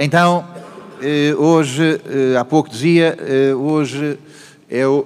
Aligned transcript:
Então, 0.00 0.46
eh, 1.02 1.34
hoje, 1.36 2.00
eh, 2.06 2.36
há 2.38 2.44
pouco 2.44 2.70
dizia, 2.70 3.18
eh, 3.18 3.52
hoje 3.52 4.16
é 4.70 4.86
o, 4.86 5.04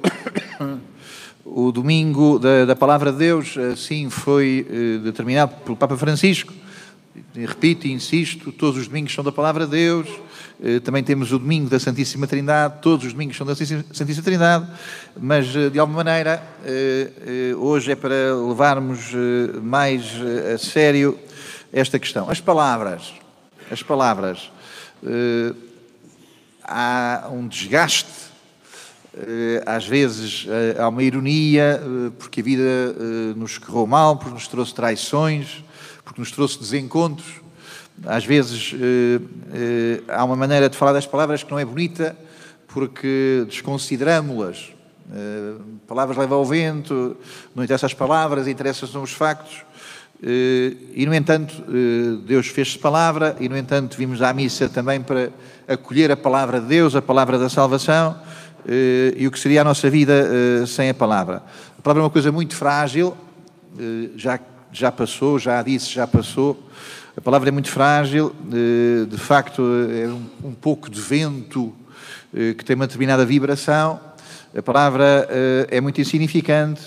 o 1.46 1.72
domingo 1.72 2.38
da, 2.38 2.66
da, 2.66 2.76
Palavra 2.76 3.10
de 3.10 3.16
Deus, 3.16 3.56
assim 3.56 4.10
foi 4.10 4.66
determinado 5.02 5.54
pelo 5.64 5.78
Papa 5.78 5.96
Francisco. 5.96 6.52
Repito 7.34 7.86
e 7.86 7.92
insisto, 7.92 8.52
todos 8.52 8.82
os 8.82 8.86
domingos 8.86 9.14
são 9.14 9.24
da 9.24 9.32
Palavra 9.32 9.64
de 9.64 9.70
Deus. 9.70 10.08
Também 10.84 11.02
temos 11.02 11.32
o 11.32 11.38
domingo 11.38 11.70
da 11.70 11.80
Santíssima 11.80 12.26
Trindade, 12.26 12.74
todos 12.82 13.06
os 13.06 13.14
domingos 13.14 13.36
são 13.36 13.46
da 13.46 13.54
Santíssima 13.54 14.22
Trindade, 14.22 14.66
mas 15.18 15.46
de 15.46 15.78
alguma 15.78 16.04
maneira 16.04 16.42
hoje 17.58 17.92
é 17.92 17.96
para 17.96 18.34
levarmos 18.46 19.12
mais 19.62 20.04
a 20.54 20.58
sério 20.58 21.18
esta 21.72 21.98
questão. 21.98 22.28
As 22.30 22.40
palavras, 22.40 23.12
as 23.70 23.82
palavras 23.82 24.50
uh, 25.02 25.56
há 26.62 27.28
um 27.32 27.46
desgaste, 27.46 28.08
uh, 29.14 29.62
às 29.66 29.86
vezes 29.86 30.44
uh, 30.44 30.82
há 30.82 30.88
uma 30.88 31.02
ironia, 31.02 31.80
porque 32.18 32.40
a 32.40 32.44
vida 32.44 32.62
nos 33.36 33.58
correu 33.58 33.86
mal, 33.86 34.16
porque 34.16 34.34
nos 34.34 34.48
trouxe 34.48 34.74
traições, 34.74 35.64
porque 36.04 36.20
nos 36.20 36.30
trouxe 36.30 36.58
desencontros. 36.58 37.40
Às 38.04 38.24
vezes 38.24 38.74
há 40.08 40.24
uma 40.24 40.34
maneira 40.34 40.68
de 40.68 40.76
falar 40.76 40.92
das 40.92 41.06
palavras 41.06 41.42
que 41.42 41.50
não 41.50 41.58
é 41.58 41.64
bonita, 41.64 42.16
porque 42.66 43.44
desconsideramos-las. 43.48 44.72
palavras 45.86 46.16
levam 46.16 46.38
ao 46.38 46.44
vento, 46.44 47.16
não 47.54 47.62
interessam 47.62 47.86
as 47.86 47.94
palavras, 47.94 48.48
interessam 48.48 49.02
os 49.02 49.12
factos. 49.12 49.62
Eh, 50.24 50.76
e, 50.94 51.04
no 51.04 51.12
entanto, 51.12 51.52
eh, 51.68 52.18
Deus 52.24 52.46
fez-se 52.46 52.78
palavra, 52.78 53.36
e, 53.40 53.48
no 53.48 53.56
entanto, 53.56 53.96
vimos 53.98 54.22
à 54.22 54.32
missa 54.32 54.68
também 54.68 55.00
para 55.00 55.30
acolher 55.66 56.12
a 56.12 56.16
palavra 56.16 56.60
de 56.60 56.66
Deus, 56.66 56.94
a 56.94 57.02
palavra 57.02 57.36
da 57.38 57.48
salvação, 57.48 58.16
eh, 58.64 59.14
e 59.16 59.26
o 59.26 59.32
que 59.32 59.38
seria 59.38 59.62
a 59.62 59.64
nossa 59.64 59.90
vida 59.90 60.64
sem 60.66 60.90
a 60.90 60.94
palavra. 60.94 61.42
A 61.76 61.82
palavra 61.82 62.02
é 62.02 62.04
uma 62.04 62.10
coisa 62.10 62.30
muito 62.30 62.54
frágil, 62.54 63.16
já, 64.16 64.38
já 64.70 64.92
passou, 64.92 65.38
já 65.38 65.60
disse, 65.62 65.90
já 65.90 66.06
passou. 66.06 66.68
A 67.16 67.20
palavra 67.20 67.48
é 67.48 67.52
muito 67.52 67.68
frágil, 67.68 68.32
de 69.08 69.16
facto, 69.16 69.62
é 69.90 70.06
um, 70.06 70.50
um 70.50 70.52
pouco 70.52 70.90
de 70.90 71.00
vento 71.00 71.74
que 72.32 72.64
tem 72.64 72.76
uma 72.76 72.86
determinada 72.86 73.24
vibração. 73.24 73.98
A 74.56 74.62
palavra 74.62 75.26
é 75.70 75.80
muito 75.80 76.00
insignificante 76.00 76.82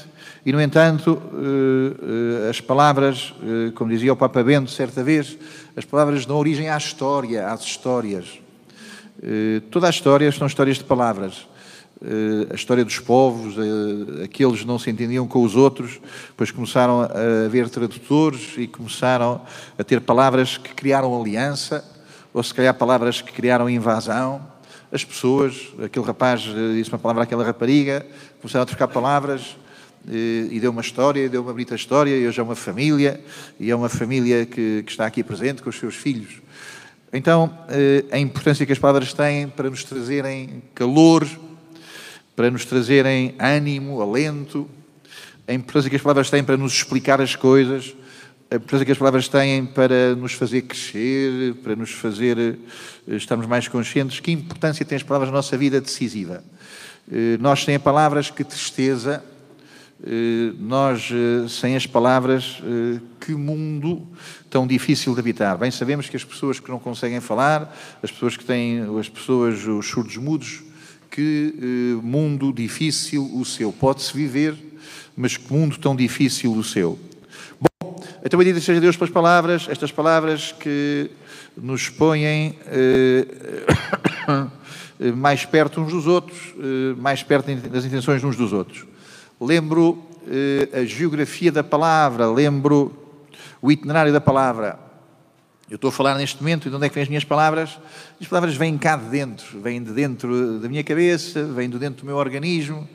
e, 0.45 0.51
no 0.51 0.61
entanto, 0.61 1.19
eh, 1.33 2.45
eh, 2.45 2.49
as 2.51 2.61
palavras, 2.61 3.33
eh, 3.41 3.71
como 3.73 3.89
dizia 3.89 4.13
o 4.13 4.15
Papa 4.15 4.43
Bento 4.43 4.69
certa 4.69 5.03
vez, 5.03 5.35
as 5.75 5.85
palavras 5.85 6.23
dão 6.23 6.38
origem 6.38 6.69
à 6.69 6.77
história, 6.77 7.47
às 7.47 7.63
histórias. 7.63 8.39
Todas 9.71 9.89
as 9.89 9.95
histórias 9.95 10.35
são 10.35 10.45
histórias 10.45 10.77
de 10.77 10.83
palavras. 10.83 11.47
A 12.51 12.53
história 12.53 12.83
dos 12.83 12.99
povos, 12.99 13.55
aqueles 14.23 14.66
não 14.66 14.77
se 14.77 14.89
entendiam 14.89 15.25
com 15.25 15.41
os 15.41 15.55
outros, 15.55 15.99
depois 16.27 16.51
começaram 16.51 17.01
a 17.01 17.45
haver 17.45 17.69
tradutores 17.69 18.53
e 18.57 18.67
começaram 18.67 19.41
a 19.79 19.83
ter 19.83 20.01
palavras 20.01 20.57
que 20.57 20.75
criaram 20.75 21.19
aliança, 21.19 21.83
ou 22.33 22.43
se 22.43 22.53
calhar 22.53 22.73
palavras 22.73 23.21
que 23.21 23.31
criaram 23.31 23.69
invasão. 23.69 24.45
As 24.91 25.03
pessoas, 25.03 25.69
aquele 25.83 26.05
rapaz 26.05 26.41
disse 26.41 26.91
uma 26.91 26.99
palavra 26.99 27.23
àquela 27.23 27.43
rapariga, 27.43 28.05
começaram 28.41 28.63
a 28.63 28.66
trocar 28.66 28.89
palavras, 28.89 29.55
e 30.08 30.59
deu 30.59 30.72
uma 30.72 30.81
história, 30.81 31.28
deu 31.28 31.42
uma 31.42 31.52
bonita 31.52 31.75
história, 31.75 32.16
e 32.16 32.28
hoje 32.28 32.39
é 32.39 32.44
uma 32.44 32.56
família, 32.56 33.20
e 33.59 33.72
é 33.72 33.75
uma 33.75 33.89
família 33.89 34.45
que, 34.45 34.84
que 34.84 34.92
está 34.92 35.06
aqui 35.06 35.23
presente 35.23 35.62
com 35.62 35.70
os 35.70 35.78
seus 35.78 35.95
filhos. 35.95 36.42
Então, 37.12 37.58
eh, 37.70 38.03
a 38.12 38.20
importância 38.20 38.66
que 38.66 38.73
as 38.73 38.80
palavras 38.80 39.14
têm 39.14 39.47
para 39.47 39.70
nos 39.70 39.84
trazerem 39.84 40.62
calor, 40.73 41.25
para 42.36 42.52
nos 42.52 42.66
trazerem 42.66 43.36
ânimo, 43.39 44.02
alento, 44.02 44.70
a 45.47 45.53
importância 45.53 45.90
que 45.90 45.96
as 45.96 46.02
palavras 46.02 46.29
têm 46.29 46.44
para 46.44 46.58
nos 46.58 46.74
explicar 46.74 47.22
as 47.22 47.35
coisas, 47.35 47.96
a 48.50 48.56
importância 48.56 48.85
que 48.85 48.91
as 48.91 48.97
palavras 48.97 49.28
têm 49.28 49.66
para 49.66 50.16
nos 50.16 50.34
fazer 50.34 50.63
crescer, 50.63 51.56
para 51.63 51.75
nos 51.75 51.91
fazer 51.91 52.38
eh, 53.08 53.16
estarmos 53.16 53.47
mais 53.47 53.68
conscientes. 53.68 54.19
Que 54.19 54.31
importância 54.31 54.85
têm 54.85 54.96
as 54.96 55.03
palavras 55.03 55.29
na 55.29 55.38
nossa 55.38 55.58
vida 55.58 55.79
decisiva? 55.79 56.44
Eh, 57.12 57.38
nós, 57.40 57.63
sem 57.63 57.79
palavras, 57.79 58.29
que 58.29 58.44
tristeza, 58.44 59.24
eh, 59.24 59.34
nós, 60.59 61.09
eh, 61.11 61.47
sem 61.47 61.75
as 61.75 61.88
palavras, 61.88 62.61
eh, 62.63 63.00
que 63.19 63.33
mundo 63.33 64.06
tão 64.50 64.67
difícil 64.67 65.13
de 65.13 65.19
habitar. 65.19 65.57
Bem, 65.57 65.72
sabemos 65.72 66.09
que 66.09 66.16
as 66.16 66.23
pessoas 66.23 66.59
que 66.59 66.69
não 66.69 66.79
conseguem 66.79 67.19
falar, 67.22 67.75
as 68.03 68.11
pessoas 68.11 68.38
que 68.38 68.44
têm, 68.44 68.81
as 69.00 69.09
pessoas, 69.09 69.66
os 69.66 69.88
surdos 69.88 70.17
mudos, 70.17 70.63
que 71.09 71.97
mundo 72.03 72.51
difícil 72.51 73.29
o 73.34 73.45
seu. 73.45 73.72
Pode-se 73.72 74.13
viver, 74.13 74.55
mas 75.16 75.38
que 75.38 75.51
mundo 75.51 75.78
tão 75.78 75.95
difícil 75.95 76.53
o 76.53 76.63
seu. 76.63 77.00
Bom, 77.59 78.03
então 78.23 78.38
bendito 78.38 78.59
seja 78.59 78.81
Deus 78.81 78.97
pelas 78.97 79.13
palavras, 79.13 79.67
estas 79.69 79.94
palavras 79.94 80.51
que 80.51 81.09
nos 81.55 81.88
põem 81.88 82.53
mais 85.16 85.45
perto 85.45 85.79
uns 85.79 85.94
dos 85.94 86.05
outros, 86.05 86.53
mais 86.97 87.23
perto 87.23 87.55
das 87.69 87.85
intenções 87.85 88.22
uns 88.22 88.35
dos 88.35 88.51
outros 88.51 88.85
lembro 89.45 90.03
eh, 90.28 90.81
a 90.81 90.85
geografia 90.85 91.51
da 91.51 91.63
palavra, 91.63 92.28
lembro 92.28 92.91
o 93.61 93.72
itinerário 93.72 94.11
da 94.11 94.19
palavra. 94.19 94.79
Eu 95.67 95.78
estou 95.78 95.89
a 95.89 95.91
falar 95.91 96.16
neste 96.16 96.39
momento, 96.41 96.67
e 96.67 96.69
de 96.69 96.75
onde 96.75 96.85
é 96.85 96.89
que 96.89 96.94
vêm 96.94 97.01
as 97.01 97.09
minhas 97.09 97.23
palavras? 97.23 97.79
As 98.22 98.28
palavras 98.28 98.55
vêm 98.55 98.78
cá 98.78 98.95
de 98.95 99.09
dentro, 99.09 99.59
vêm 99.59 99.81
de 99.81 99.91
dentro 99.91 100.59
da 100.59 100.69
minha 100.69 100.84
cabeça, 100.84 101.44
vêm 101.44 101.67
de 101.67 101.79
dentro 101.79 102.01
do 102.01 102.05
meu 102.05 102.17
organismo, 102.17 102.88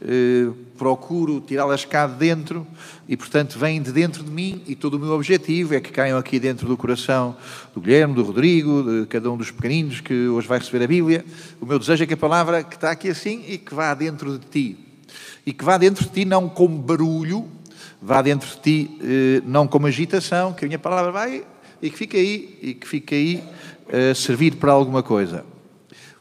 eh, 0.00 0.50
procuro 0.76 1.40
tirá-las 1.40 1.84
cá 1.84 2.06
de 2.08 2.14
dentro 2.14 2.66
e, 3.08 3.16
portanto, 3.16 3.56
vêm 3.58 3.80
de 3.80 3.92
dentro 3.92 4.24
de 4.24 4.30
mim 4.30 4.60
e 4.66 4.74
todo 4.74 4.94
o 4.94 4.98
meu 4.98 5.12
objetivo 5.12 5.74
é 5.74 5.80
que 5.80 5.92
caiam 5.92 6.18
aqui 6.18 6.40
dentro 6.40 6.66
do 6.66 6.76
coração 6.76 7.36
do 7.72 7.80
Guilherme, 7.80 8.14
do 8.14 8.24
Rodrigo, 8.24 8.82
de 8.82 9.06
cada 9.06 9.30
um 9.30 9.36
dos 9.36 9.52
pequeninos 9.52 10.00
que 10.00 10.26
hoje 10.26 10.48
vai 10.48 10.58
receber 10.58 10.84
a 10.84 10.88
Bíblia. 10.88 11.24
O 11.60 11.66
meu 11.66 11.78
desejo 11.78 12.02
é 12.02 12.06
que 12.08 12.14
a 12.14 12.16
palavra 12.16 12.64
que 12.64 12.74
está 12.74 12.90
aqui 12.90 13.08
assim 13.08 13.44
e 13.46 13.56
que 13.56 13.72
vá 13.72 13.94
dentro 13.94 14.36
de 14.36 14.46
ti, 14.46 14.85
e 15.44 15.52
que 15.52 15.64
vá 15.64 15.78
dentro 15.78 16.04
de 16.04 16.10
ti 16.10 16.24
não 16.24 16.48
como 16.48 16.78
barulho, 16.78 17.48
vá 18.00 18.22
dentro 18.22 18.48
de 18.48 18.56
ti 18.60 18.98
eh, 19.02 19.42
não 19.46 19.66
como 19.66 19.86
agitação, 19.86 20.52
que 20.52 20.64
a 20.64 20.68
minha 20.68 20.78
palavra 20.78 21.12
vai 21.12 21.44
e 21.80 21.90
que 21.90 21.96
fique 21.96 22.16
aí, 22.16 22.58
e 22.62 22.74
que 22.74 22.86
fique 22.86 23.14
aí 23.14 23.44
a 24.10 24.14
servir 24.14 24.56
para 24.56 24.72
alguma 24.72 25.02
coisa. 25.02 25.44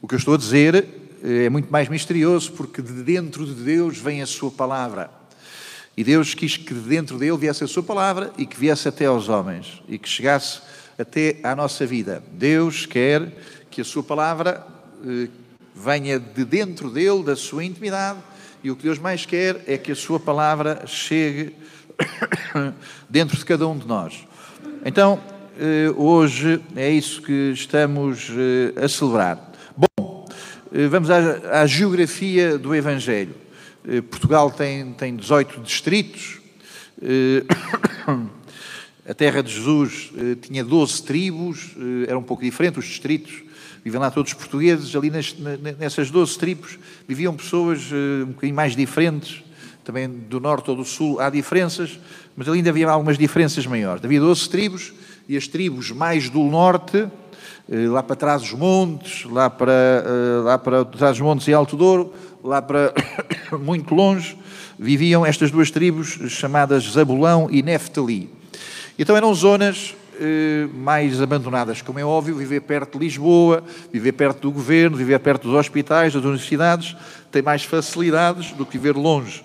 O 0.02 0.08
que 0.08 0.16
eu 0.16 0.20
estou 0.20 0.36
a 0.36 0.38
dizer 0.38 0.86
eh, 1.24 1.46
é 1.46 1.50
muito 1.50 1.72
mais 1.72 1.90
misterioso, 1.90 2.52
porque 2.52 2.82
de 2.82 3.04
dentro 3.04 3.46
de 3.46 3.54
Deus 3.54 3.98
vem 3.98 4.22
a 4.22 4.26
sua 4.26 4.52
palavra. 4.52 5.10
E 5.98 6.04
Deus 6.04 6.34
quis 6.34 6.58
que 6.58 6.74
de 6.74 6.82
dentro 6.82 7.18
dele 7.18 7.38
viesse 7.38 7.64
a 7.64 7.68
sua 7.68 7.82
palavra 7.82 8.32
e 8.38 8.46
que 8.46 8.58
viesse 8.60 8.88
até 8.88 9.06
aos 9.06 9.30
homens 9.30 9.82
e 9.88 9.98
que 9.98 10.10
chegasse 10.10 10.62
até 10.98 11.40
à 11.42 11.56
nossa 11.56 11.86
vida. 11.86 12.22
Deus 12.34 12.86
quer 12.86 13.32
que 13.72 13.82
a 13.82 13.86
sua 13.86 14.04
palavra 14.04 14.66
eh, 15.06 15.30
venha 15.74 16.20
de 16.20 16.46
dentro 16.46 16.90
dele, 16.90 17.24
da 17.24 17.36
sua 17.36 17.64
intimidade, 17.64 18.20
e 18.66 18.72
o 18.72 18.76
que 18.76 18.82
Deus 18.82 18.98
mais 18.98 19.28
quer 19.28 19.62
é 19.68 19.78
que 19.78 19.92
a 19.92 19.96
Sua 19.96 20.20
palavra 20.20 20.88
chegue 20.88 21.54
dentro 23.08 23.38
de 23.38 23.46
cada 23.46 23.68
um 23.68 23.78
de 23.78 23.88
nós. 23.88 24.28
Então, 24.84 25.22
eh, 25.60 25.94
hoje 25.96 26.60
é 26.76 26.90
isso 26.90 27.22
que 27.22 27.52
estamos 27.52 28.28
eh, 28.32 28.84
a 28.84 28.90
celebrar. 28.90 29.52
Bom, 29.78 30.26
eh, 30.74 30.88
vamos 30.88 31.12
à, 31.12 31.62
à 31.62 31.68
geografia 31.68 32.58
do 32.58 32.74
Evangelho. 32.74 33.36
Portugal 34.10 34.50
tem, 34.50 34.94
tem 34.94 35.16
18 35.16 35.62
distritos. 35.62 36.40
A 39.08 39.14
terra 39.14 39.44
de 39.44 39.54
Jesus 39.54 40.12
tinha 40.42 40.64
12 40.64 41.04
tribos, 41.04 41.76
era 42.08 42.18
um 42.18 42.24
pouco 42.24 42.42
diferente, 42.42 42.80
os 42.80 42.86
distritos 42.86 43.45
vivem 43.86 44.02
lá 44.02 44.10
todos 44.10 44.34
portugueses, 44.34 44.96
ali 44.96 45.12
nas, 45.12 45.36
nessas 45.78 46.10
12 46.10 46.40
tribos 46.40 46.80
viviam 47.08 47.36
pessoas 47.36 47.92
uh, 47.92 48.24
um 48.24 48.32
bocadinho 48.32 48.56
mais 48.56 48.76
diferentes, 48.76 49.44
também 49.84 50.10
do 50.10 50.40
norte 50.40 50.72
ou 50.72 50.76
do 50.76 50.84
sul 50.84 51.20
há 51.20 51.30
diferenças, 51.30 52.00
mas 52.36 52.50
ali 52.50 52.58
ainda 52.58 52.72
havia 52.72 52.90
algumas 52.90 53.16
diferenças 53.16 53.68
maiores. 53.68 54.04
Havia 54.04 54.20
12 54.20 54.50
tribos 54.50 54.92
e 55.30 55.38
as 55.38 55.48
tribos 55.48 55.92
mais 55.92 56.32
do 56.32 56.44
norte, 56.46 56.98
uh, 56.98 57.92
lá 57.92 58.02
para 58.02 58.16
trás 58.16 58.42
os 58.42 58.54
montes, 58.54 59.24
lá 59.26 59.52
para, 59.52 59.72
uh, 59.72 60.44
lá 60.44 60.58
para 60.58 60.84
trás 60.84 61.18
os 61.18 61.22
montes 61.22 61.48
e 61.48 61.54
Alto 61.54 61.78
Douro, 61.78 62.12
lá 62.44 62.64
para 62.64 62.92
muito 63.62 63.94
longe, 63.94 64.36
viviam 64.80 65.24
estas 65.24 65.52
duas 65.52 65.70
tribos 65.70 66.18
chamadas 66.30 66.84
Zabulão 66.92 67.50
e 67.52 67.62
Neftali. 67.62 68.32
Então 68.98 69.16
eram 69.16 69.32
zonas 69.32 69.94
eh, 70.20 70.68
mais 70.74 71.22
abandonadas, 71.22 71.82
como 71.82 72.00
é 72.00 72.06
óbvio, 72.06 72.36
viver 72.36 72.62
perto 72.62 72.98
de 72.98 73.06
Lisboa, 73.06 73.64
viver 73.92 74.12
perto 74.14 74.42
do 74.42 74.52
governo, 74.52 74.98
viver 74.98 75.20
perto 75.20 75.48
dos 75.48 75.58
hospitais, 75.58 76.14
das 76.14 76.24
universidades, 76.24 76.96
tem 77.32 77.42
mais 77.42 77.64
facilidades 77.64 78.52
do 78.52 78.66
que 78.66 78.78
viver 78.78 78.96
longe. 78.96 79.44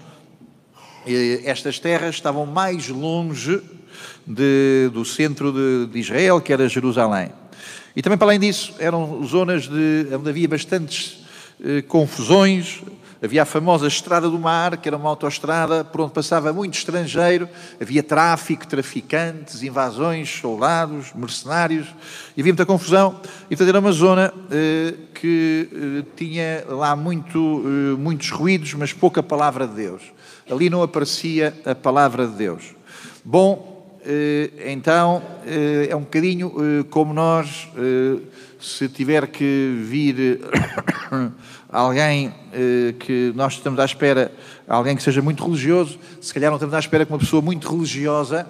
Estas 1.45 1.79
terras 1.79 2.15
estavam 2.15 2.47
mais 2.47 2.89
longe 2.89 3.61
de, 4.27 4.91
do 4.93 5.05
centro 5.05 5.53
de, 5.53 5.93
de, 5.93 5.99
Israel, 5.99 6.41
que 6.41 6.53
era 6.53 6.69
Jerusalém. 6.69 7.31
E 7.97 8.03
também, 8.03 8.19
para 8.19 8.29
além 8.29 8.41
disso, 8.41 8.75
eram 8.79 9.25
zonas 9.25 9.67
de, 9.67 10.07
onde 10.13 10.31
havia 10.31 10.49
bastantes 10.49 11.25
eh, 11.63 11.83
confusões, 11.83 12.83
Havia 13.23 13.43
a 13.43 13.45
famosa 13.45 13.87
Estrada 13.87 14.31
do 14.31 14.39
Mar, 14.39 14.79
que 14.79 14.89
era 14.89 14.97
uma 14.97 15.11
autoestrada 15.11 15.85
por 15.85 16.01
onde 16.01 16.13
passava 16.13 16.55
muito 16.55 16.75
estrangeiro, 16.75 17.47
havia 17.79 18.03
tráfico, 18.03 18.67
traficantes, 18.67 19.63
invasões, 19.63 20.41
soldados, 20.41 21.13
mercenários, 21.15 21.87
e 22.35 22.41
havia 22.41 22.53
muita 22.53 22.65
confusão. 22.65 23.21
E, 23.45 23.49
portanto, 23.57 23.69
era 23.69 23.79
uma 23.79 23.93
zona 23.93 24.33
eh, 24.51 24.95
que 25.13 25.69
eh, 25.71 26.05
tinha 26.17 26.65
lá 26.67 26.97
muito, 26.97 27.63
eh, 27.63 27.97
muitos 27.99 28.31
ruídos, 28.31 28.73
mas 28.73 28.95
pouca 28.95 29.23
palavra 29.23 29.69
de 29.69 29.75
Deus. 29.75 30.03
Ali 30.51 30.71
não 30.71 30.83
aparecia 30.83 31.55
a 31.67 31.75
palavra 31.75 32.27
de 32.27 32.33
Deus. 32.33 32.75
Bom, 33.23 33.80
então, 34.67 35.23
eh, 35.47 35.89
é 35.91 35.97
um 35.97 36.01
bocadinho 36.01 36.53
eh, 36.59 36.85
como 36.91 37.13
nós, 37.13 37.69
se 38.61 38.89
tiver 38.89 39.27
que 39.29 39.79
vir 39.83 40.41
alguém 41.69 42.33
eh, 42.53 42.95
que 42.99 43.33
nós 43.35 43.55
estamos 43.55 43.79
à 43.79 43.85
espera, 43.85 44.33
alguém 44.67 44.97
que 44.97 45.03
seja 45.03 45.23
muito 45.23 45.45
religioso, 45.45 45.99
se 46.21 46.35
calhar 46.35 46.51
não 46.51 46.57
estamos 46.57 46.75
à 46.75 46.79
espera 46.79 47.07
que 47.07 47.13
uma 47.13 47.19
pessoa 47.19 47.41
muito 47.41 47.71
religiosa 47.71 48.47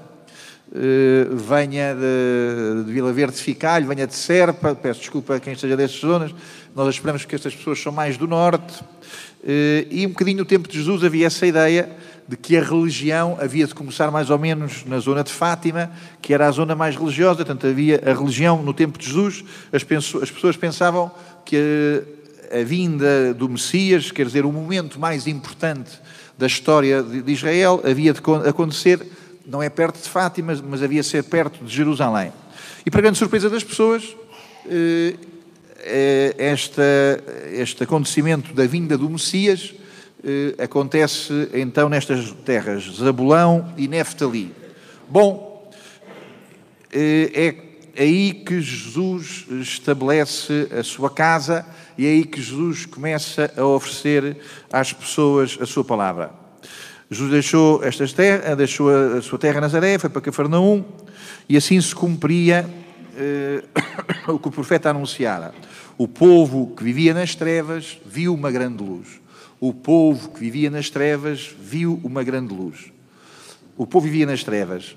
eh, 0.75 1.26
venha 1.31 1.94
de, 1.94 2.85
de, 2.85 2.93
Vila 2.93 3.12
Verde 3.12 3.37
de 3.37 3.43
Ficalho, 3.43 3.87
venha 3.87 4.06
de 4.06 4.14
Serpa, 4.14 4.75
peço 4.75 5.00
desculpa 5.00 5.37
a 5.37 5.41
quem 5.41 5.53
esteja 5.53 5.76
dessas 5.76 6.00
zonas, 6.00 6.35
nós 6.75 6.94
esperamos 6.94 7.25
que 7.25 7.35
estas 7.35 7.55
pessoas 7.55 7.81
são 7.81 7.93
mais 7.93 8.17
do 8.17 8.26
Norte, 8.26 8.82
eh, 9.44 9.87
e 9.91 10.06
um 10.06 10.11
bocadinho 10.11 10.38
no 10.38 10.44
tempo 10.44 10.69
de 10.69 10.79
Jesus 10.79 11.05
havia 11.05 11.26
essa 11.26 11.46
ideia 11.46 11.91
de 12.31 12.37
que 12.37 12.56
a 12.56 12.62
religião 12.62 13.37
havia 13.41 13.67
de 13.67 13.75
começar 13.75 14.09
mais 14.12 14.31
ou 14.31 14.38
menos 14.38 14.85
na 14.87 15.00
zona 15.00 15.25
de 15.25 15.32
Fátima, 15.32 15.91
que 16.23 16.32
era 16.32 16.47
a 16.47 16.50
zona 16.53 16.77
mais 16.77 16.94
religiosa, 16.94 17.38
portanto 17.38 17.67
havia 17.67 18.00
a 18.06 18.15
religião 18.15 18.62
no 18.62 18.73
tempo 18.73 19.00
de 19.00 19.06
Jesus, 19.06 19.44
as, 19.73 19.82
pessoas 19.82 20.56
pensavam 20.56 21.11
que 21.44 22.05
a 22.53 22.62
vinda 22.62 23.35
do 23.35 23.49
Messias, 23.49 24.12
quer 24.12 24.27
dizer, 24.27 24.44
o 24.44 24.53
momento 24.53 25.00
mais 25.00 25.27
importante 25.27 25.91
da 26.38 26.47
história 26.47 27.03
de 27.03 27.32
Israel, 27.32 27.82
havia 27.85 28.12
de 28.12 28.21
acontecer, 28.49 29.05
não 29.44 29.61
é 29.61 29.69
perto 29.69 30.00
de 30.00 30.09
Fátima, 30.09 30.56
mas 30.69 30.85
havia 30.85 31.00
de 31.00 31.09
ser 31.09 31.25
perto 31.25 31.65
de 31.65 31.75
Jerusalém. 31.75 32.32
E 32.87 32.93
para 32.93 33.00
grande 33.00 33.19
surpresa 33.19 33.50
das 33.50 33.65
pessoas, 33.65 34.05
eh, 34.69 35.15
eh, 35.81 36.35
esta, 36.38 36.82
este 37.50 37.82
acontecimento 37.82 38.55
da 38.55 38.69
vinda 38.69 38.97
do 38.97 39.11
Messias 39.11 39.75
acontece 40.62 41.49
então 41.55 41.88
nestas 41.88 42.32
terras, 42.44 42.84
Zabulão 42.96 43.72
e 43.76 43.88
Neftali. 43.88 44.55
Bom, 45.08 45.70
é 46.93 47.55
aí 47.99 48.32
que 48.32 48.61
Jesus 48.61 49.46
estabelece 49.61 50.69
a 50.78 50.82
sua 50.82 51.11
casa 51.11 51.67
e 51.96 52.06
é 52.06 52.11
aí 52.11 52.25
que 52.25 52.40
Jesus 52.40 52.87
começa 52.87 53.52
a 53.56 53.64
oferecer 53.64 54.38
às 54.72 54.93
pessoas 54.93 55.58
a 55.61 55.67
sua 55.67 55.84
palavra. 55.84 56.31
Jesus 57.11 57.31
deixou, 57.31 57.84
estas 57.84 58.12
terra, 58.12 58.55
deixou 58.55 58.88
a 58.88 59.20
sua 59.20 59.38
terra 59.38 59.61
Nazaré, 59.61 59.99
foi 59.99 60.08
para 60.08 60.22
Cafarnaum, 60.22 60.84
e 61.49 61.56
assim 61.56 61.81
se 61.81 61.94
cumpria 61.94 62.64
eh, 63.17 63.64
o 64.28 64.38
que 64.38 64.49
o 64.49 64.50
profeta 64.50 64.90
anunciara. 64.90 65.52
O 65.99 66.06
povo 66.06 66.72
que 66.76 66.84
vivia 66.84 67.12
nas 67.12 67.34
trevas 67.34 67.99
viu 68.06 68.32
uma 68.32 68.50
grande 68.50 68.82
luz. 68.84 69.20
O 69.61 69.73
povo 69.75 70.31
que 70.31 70.41
vivia 70.41 70.71
nas 70.71 70.89
trevas 70.91 71.55
viu 71.61 72.01
uma 72.03 72.25
grande 72.25 72.55
luz. 72.55 72.91
O 73.77 73.87
povo 73.87 74.07
vivia 74.07 74.27
nas 74.27 74.43
trevas. 74.43 74.95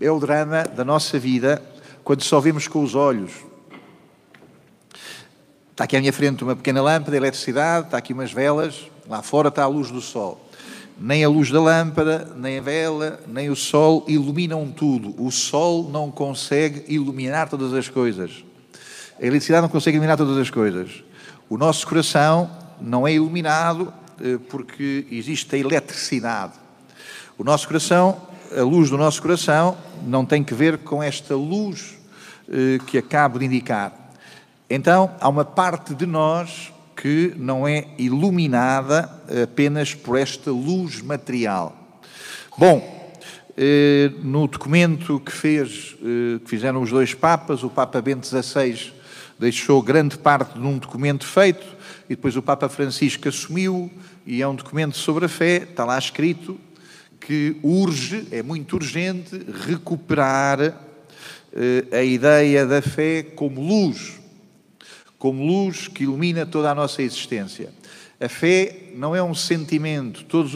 É 0.00 0.10
o 0.10 0.18
drama 0.18 0.64
da 0.64 0.84
nossa 0.84 1.18
vida 1.18 1.62
quando 2.02 2.22
só 2.22 2.40
vemos 2.40 2.66
com 2.66 2.82
os 2.82 2.94
olhos, 2.94 3.32
Está 5.76 5.84
aqui 5.84 5.94
à 5.94 6.00
minha 6.00 6.12
frente 6.12 6.42
uma 6.42 6.56
pequena 6.56 6.80
lâmpada 6.80 7.10
de 7.10 7.18
eletricidade, 7.18 7.84
está 7.84 7.98
aqui 7.98 8.14
umas 8.14 8.32
velas, 8.32 8.90
lá 9.06 9.20
fora 9.20 9.48
está 9.48 9.62
a 9.62 9.66
luz 9.66 9.90
do 9.90 10.00
sol. 10.00 10.40
Nem 10.98 11.22
a 11.22 11.28
luz 11.28 11.50
da 11.50 11.60
lâmpada, 11.60 12.32
nem 12.34 12.56
a 12.56 12.62
vela, 12.62 13.20
nem 13.26 13.50
o 13.50 13.54
sol 13.54 14.02
iluminam 14.08 14.72
tudo. 14.74 15.14
O 15.22 15.30
sol 15.30 15.90
não 15.90 16.10
consegue 16.10 16.82
iluminar 16.88 17.50
todas 17.50 17.74
as 17.74 17.90
coisas. 17.90 18.42
A 19.20 19.26
eletricidade 19.26 19.60
não 19.60 19.68
consegue 19.68 19.98
iluminar 19.98 20.16
todas 20.16 20.38
as 20.38 20.48
coisas. 20.48 21.04
O 21.46 21.58
nosso 21.58 21.86
coração 21.86 22.50
não 22.80 23.06
é 23.06 23.12
iluminado 23.12 23.92
porque 24.48 25.06
existe 25.10 25.54
a 25.54 25.58
eletricidade. 25.58 26.54
O 27.38 27.44
nosso 27.44 27.66
coração, 27.66 28.20
a 28.56 28.62
luz 28.62 28.88
do 28.88 28.96
nosso 28.96 29.20
coração, 29.20 29.76
não 30.06 30.24
tem 30.24 30.42
que 30.42 30.54
ver 30.54 30.78
com 30.78 31.02
esta 31.02 31.34
luz 31.34 31.96
eh, 32.48 32.78
que 32.86 32.96
acabo 32.96 33.38
de 33.38 33.44
indicar. 33.44 33.92
Então, 34.70 35.14
há 35.20 35.28
uma 35.28 35.44
parte 35.44 35.94
de 35.94 36.06
nós 36.06 36.72
que 36.96 37.34
não 37.36 37.68
é 37.68 37.88
iluminada 37.98 39.10
apenas 39.42 39.94
por 39.94 40.16
esta 40.16 40.50
luz 40.50 41.02
material. 41.02 42.00
Bom, 42.56 43.12
eh, 43.54 44.10
no 44.22 44.46
documento 44.46 45.20
que, 45.20 45.32
fez, 45.32 45.96
eh, 46.00 46.38
que 46.42 46.48
fizeram 46.48 46.80
os 46.80 46.90
dois 46.90 47.12
papas, 47.12 47.62
o 47.62 47.68
Papa 47.68 48.00
Bento 48.00 48.26
XVI 48.26 48.92
deixou 49.38 49.82
grande 49.82 50.16
parte 50.16 50.58
de 50.58 50.64
um 50.64 50.78
documento 50.78 51.26
feito 51.26 51.75
e 52.08 52.16
depois 52.16 52.36
o 52.36 52.42
Papa 52.42 52.68
Francisco 52.68 53.28
assumiu 53.28 53.90
e 54.26 54.42
é 54.42 54.48
um 54.48 54.54
documento 54.54 54.96
sobre 54.96 55.26
a 55.26 55.28
fé, 55.28 55.66
está 55.68 55.84
lá 55.84 55.98
escrito 55.98 56.58
que 57.20 57.56
urge, 57.62 58.26
é 58.30 58.42
muito 58.42 58.76
urgente, 58.76 59.40
recuperar 59.66 60.60
eh, 60.60 61.84
a 61.90 62.02
ideia 62.02 62.64
da 62.66 62.80
fé 62.80 63.22
como 63.22 63.60
luz 63.60 64.16
como 65.18 65.44
luz 65.44 65.88
que 65.88 66.04
ilumina 66.04 66.46
toda 66.46 66.70
a 66.70 66.74
nossa 66.74 67.02
existência. 67.02 67.70
A 68.20 68.28
fé 68.28 68.90
não 68.94 69.14
é 69.14 69.22
um 69.22 69.34
sentimento. 69.34 70.24
Todas 70.24 70.52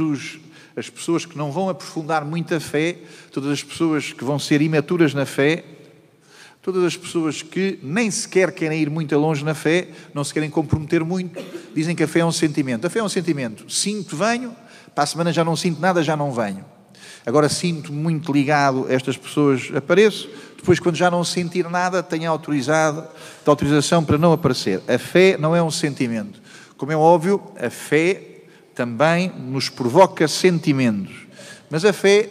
as 0.76 0.88
pessoas 0.88 1.26
que 1.26 1.37
não 1.37 1.50
vão 1.50 1.69
aprofundar 1.69 2.25
muito 2.25 2.55
a 2.55 2.61
fé, 2.61 2.99
todas 3.32 3.50
as 3.50 3.62
pessoas 3.62 4.12
que 4.12 4.25
vão 4.25 4.38
ser 4.38 4.62
imaturas 4.62 5.14
na 5.14 5.26
fé, 5.26 5.64
todas 6.62 6.85
as 6.85 6.97
pessoas 6.97 7.43
que 7.43 7.79
nem 7.83 8.11
sequer 8.11 8.53
querem 8.53 8.81
ir 8.81 8.91
muito 8.91 9.17
longe 9.19 9.45
na 9.45 9.55
fé, 9.55 9.89
não 10.12 10.23
se 10.23 10.33
querem 10.33 10.51
comprometer 10.51 11.05
muito, 11.05 11.43
dizem 11.75 11.97
que 11.97 12.03
a 12.03 12.09
fé 12.09 12.21
é 12.21 12.25
um 12.25 12.33
sentimento. 12.33 12.87
A 12.87 12.91
fé 12.91 12.99
é 12.99 13.03
um 13.03 13.09
sentimento. 13.09 13.71
Sinto, 13.71 14.17
venho, 14.17 14.55
para 14.95 15.05
a 15.05 15.07
semana 15.07 15.33
já 15.33 15.45
não 15.45 15.57
sinto 15.57 15.81
nada, 15.81 16.03
já 16.03 16.17
não 16.17 16.33
venho. 16.33 16.65
Agora 17.25 17.49
sinto 17.49 17.93
muito 17.93 18.33
ligado 18.33 18.87
a 18.89 18.93
estas 18.93 19.17
pessoas, 19.17 19.71
apareço, 19.75 20.29
depois, 20.61 20.79
quando 20.79 20.97
já 20.97 21.11
não 21.11 21.25
sentir 21.25 21.69
nada, 21.71 22.03
tenho 22.03 22.31
autorizado, 22.31 23.09
autorização 23.47 24.05
para 24.05 24.19
não 24.19 24.33
aparecer. 24.33 24.83
A 24.87 24.99
fé 24.99 25.39
não 25.39 25.56
é 25.56 25.63
um 25.63 25.71
sentimento. 25.71 26.41
Como 26.77 26.93
é 26.93 26.96
óbvio, 26.96 27.43
a 27.58 27.70
fé 27.70 28.23
também 28.75 29.32
nos 29.39 29.70
provoca 29.70 30.29
sentimentos. 30.29 31.27
Mas 31.70 31.82
a 31.82 31.94
fé 31.94 32.29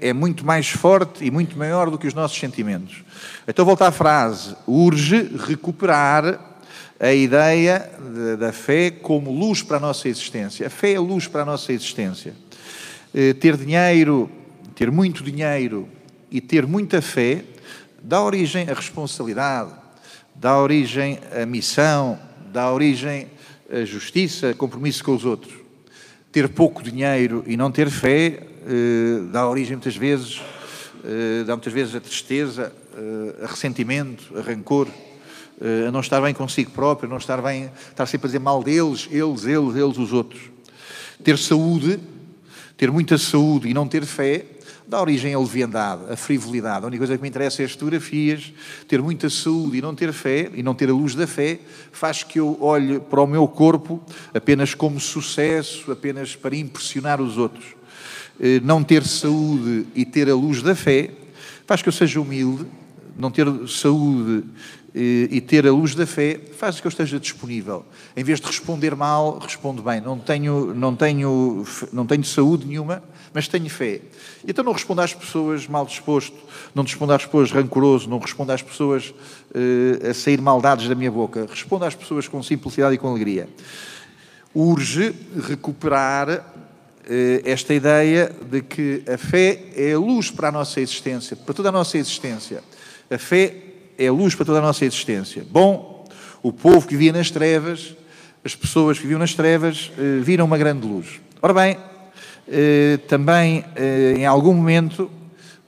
é 0.00 0.12
muito 0.12 0.44
mais 0.44 0.68
forte 0.68 1.24
e 1.24 1.30
muito 1.30 1.56
maior 1.58 1.90
do 1.90 1.98
que 1.98 2.06
os 2.06 2.14
nossos 2.14 2.38
sentimentos. 2.38 3.04
Então, 3.46 3.64
volto 3.64 3.82
à 3.82 3.90
frase: 3.90 4.56
urge 4.66 5.30
recuperar 5.46 6.38
a 6.98 7.12
ideia 7.12 7.90
da 8.38 8.52
fé 8.52 8.90
como 8.90 9.32
luz 9.32 9.62
para 9.62 9.78
a 9.78 9.80
nossa 9.80 10.08
existência. 10.08 10.66
A 10.66 10.70
fé 10.70 10.92
é 10.92 11.00
luz 11.00 11.26
para 11.26 11.42
a 11.42 11.44
nossa 11.44 11.72
existência. 11.72 12.34
Eh, 13.14 13.32
ter 13.32 13.56
dinheiro, 13.56 14.30
ter 14.74 14.90
muito 14.90 15.24
dinheiro 15.24 15.88
e 16.30 16.40
ter 16.40 16.66
muita 16.66 17.00
fé 17.00 17.44
dá 18.02 18.22
origem 18.22 18.68
à 18.68 18.74
responsabilidade, 18.74 19.70
dá 20.34 20.58
origem 20.58 21.18
à 21.32 21.44
missão, 21.44 22.18
dá 22.52 22.72
origem 22.72 23.28
à 23.70 23.84
justiça, 23.84 24.54
compromisso 24.54 25.04
com 25.04 25.14
os 25.14 25.24
outros. 25.24 25.54
Ter 26.32 26.48
pouco 26.48 26.82
dinheiro 26.82 27.44
e 27.46 27.56
não 27.56 27.70
ter 27.70 27.90
fé 27.90 28.46
eh, 28.66 29.22
dá 29.30 29.48
origem 29.48 29.76
muitas 29.76 29.96
vezes, 29.96 30.40
eh, 31.04 31.44
dá 31.44 31.54
muitas 31.54 31.72
vezes 31.72 31.94
a 31.94 32.00
tristeza, 32.00 32.72
eh, 32.96 33.44
a 33.44 33.46
ressentimento, 33.46 34.36
a 34.36 34.40
rancor, 34.40 34.88
a 35.86 35.90
não 35.90 36.00
estar 36.00 36.22
bem 36.22 36.32
consigo 36.32 36.70
próprio, 36.70 37.06
a 37.06 37.10
não 37.10 37.18
estar 37.18 37.42
bem, 37.42 37.70
estar 37.90 38.06
sempre 38.06 38.26
a 38.26 38.28
dizer 38.28 38.38
mal 38.38 38.62
deles, 38.62 39.06
eles, 39.10 39.44
eles, 39.44 39.76
eles, 39.76 39.98
os 39.98 40.10
outros. 40.10 40.40
Ter 41.22 41.36
saúde, 41.36 42.00
ter 42.78 42.90
muita 42.90 43.18
saúde 43.18 43.68
e 43.68 43.74
não 43.74 43.86
ter 43.86 44.06
fé 44.06 44.46
dá 44.88 45.00
origem 45.00 45.32
à 45.34 45.38
leviandade, 45.38 46.02
à 46.10 46.16
frivolidade. 46.16 46.84
A 46.84 46.88
única 46.88 46.98
coisa 46.98 47.16
que 47.16 47.22
me 47.22 47.28
interessa 47.28 47.62
é 47.62 47.64
as 47.64 47.72
fotografias, 47.72 48.52
ter 48.88 49.00
muita 49.00 49.30
saúde 49.30 49.78
e 49.78 49.82
não 49.82 49.94
ter 49.94 50.12
fé, 50.12 50.50
e 50.52 50.62
não 50.62 50.74
ter 50.74 50.90
a 50.90 50.92
luz 50.92 51.14
da 51.14 51.26
fé, 51.26 51.60
faz 51.92 52.24
que 52.24 52.40
eu 52.40 52.56
olhe 52.60 52.98
para 52.98 53.20
o 53.20 53.26
meu 53.26 53.46
corpo 53.46 54.02
apenas 54.34 54.74
como 54.74 54.98
sucesso, 54.98 55.92
apenas 55.92 56.34
para 56.34 56.56
impressionar 56.56 57.20
os 57.20 57.38
outros. 57.38 57.79
Eh, 58.40 58.60
não 58.60 58.82
ter 58.82 59.04
saúde 59.04 59.86
e 59.94 60.04
ter 60.04 60.30
a 60.30 60.34
luz 60.34 60.62
da 60.62 60.74
fé 60.74 61.10
faz 61.66 61.82
que 61.82 61.88
eu 61.88 61.92
seja 61.92 62.20
humilde, 62.20 62.66
não 63.18 63.30
ter 63.30 63.46
saúde 63.68 64.44
e 64.92 65.40
ter 65.40 65.66
a 65.68 65.72
luz 65.72 65.94
da 65.94 66.04
fé 66.04 66.40
faz 66.58 66.80
que 66.80 66.86
eu 66.86 66.88
esteja 66.88 67.20
disponível. 67.20 67.84
Em 68.16 68.24
vez 68.24 68.40
de 68.40 68.46
responder 68.46 68.96
mal, 68.96 69.38
respondo 69.38 69.82
bem. 69.82 70.00
Não 70.00 70.18
tenho, 70.18 70.74
não 70.74 70.96
tenho, 70.96 71.64
não 71.92 72.04
tenho 72.04 72.24
saúde 72.24 72.66
nenhuma, 72.66 73.00
mas 73.32 73.46
tenho 73.46 73.68
fé. 73.70 74.00
Então 74.46 74.64
não 74.64 74.72
respondo 74.72 75.00
às 75.00 75.14
pessoas 75.14 75.68
mal 75.68 75.86
disposto, 75.86 76.36
não 76.74 76.82
respondo 76.82 77.12
às 77.12 77.24
pessoas 77.24 77.52
rancoroso, 77.52 78.08
não 78.08 78.18
respondo 78.18 78.52
às 78.52 78.62
pessoas 78.62 79.10
uh, 79.10 80.10
a 80.10 80.14
sair 80.14 80.40
maldades 80.40 80.88
da 80.88 80.94
minha 80.94 81.10
boca. 81.10 81.46
Respondo 81.48 81.84
às 81.84 81.94
pessoas 81.94 82.26
com 82.26 82.42
simplicidade 82.42 82.96
e 82.96 82.98
com 82.98 83.08
alegria. 83.08 83.48
Urge 84.52 85.14
recuperar 85.46 86.44
esta 87.44 87.74
ideia 87.74 88.30
de 88.50 88.62
que 88.62 89.02
a 89.12 89.18
fé 89.18 89.58
é 89.74 89.92
a 89.92 89.98
luz 89.98 90.30
para 90.30 90.48
a 90.48 90.52
nossa 90.52 90.80
existência, 90.80 91.36
para 91.36 91.54
toda 91.54 91.70
a 91.70 91.72
nossa 91.72 91.98
existência. 91.98 92.62
A 93.10 93.18
fé 93.18 93.54
é 93.98 94.06
a 94.06 94.12
luz 94.12 94.34
para 94.34 94.46
toda 94.46 94.58
a 94.58 94.62
nossa 94.62 94.84
existência. 94.84 95.44
Bom, 95.50 96.06
o 96.42 96.52
povo 96.52 96.86
que 96.86 96.96
vivia 96.96 97.12
nas 97.12 97.30
trevas, 97.30 97.96
as 98.44 98.54
pessoas 98.54 98.98
que 98.98 99.02
viviam 99.02 99.18
nas 99.18 99.34
trevas, 99.34 99.90
uh, 99.98 100.22
viram 100.22 100.44
uma 100.44 100.56
grande 100.56 100.86
luz. 100.86 101.20
Ora 101.42 101.52
bem, 101.52 101.76
eh, 102.52 102.98
também, 103.06 103.64
eh, 103.76 104.14
em 104.16 104.26
algum 104.26 104.52
momento, 104.52 105.08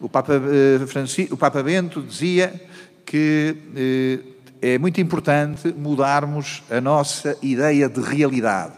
o 0.01 0.09
Papa, 0.09 0.33
eh, 0.35 0.85
Francisco, 0.89 1.35
o 1.35 1.39
Papa 1.39 1.63
Bento 1.63 2.03
dizia 2.03 2.53
que 3.07 3.57
é 4.61 4.79
muito 4.79 5.01
importante 5.01 5.73
mudarmos 5.77 6.63
a 6.69 6.81
nossa 6.81 7.37
ideia 7.41 7.89
de 7.89 8.01
realidade. 8.01 8.73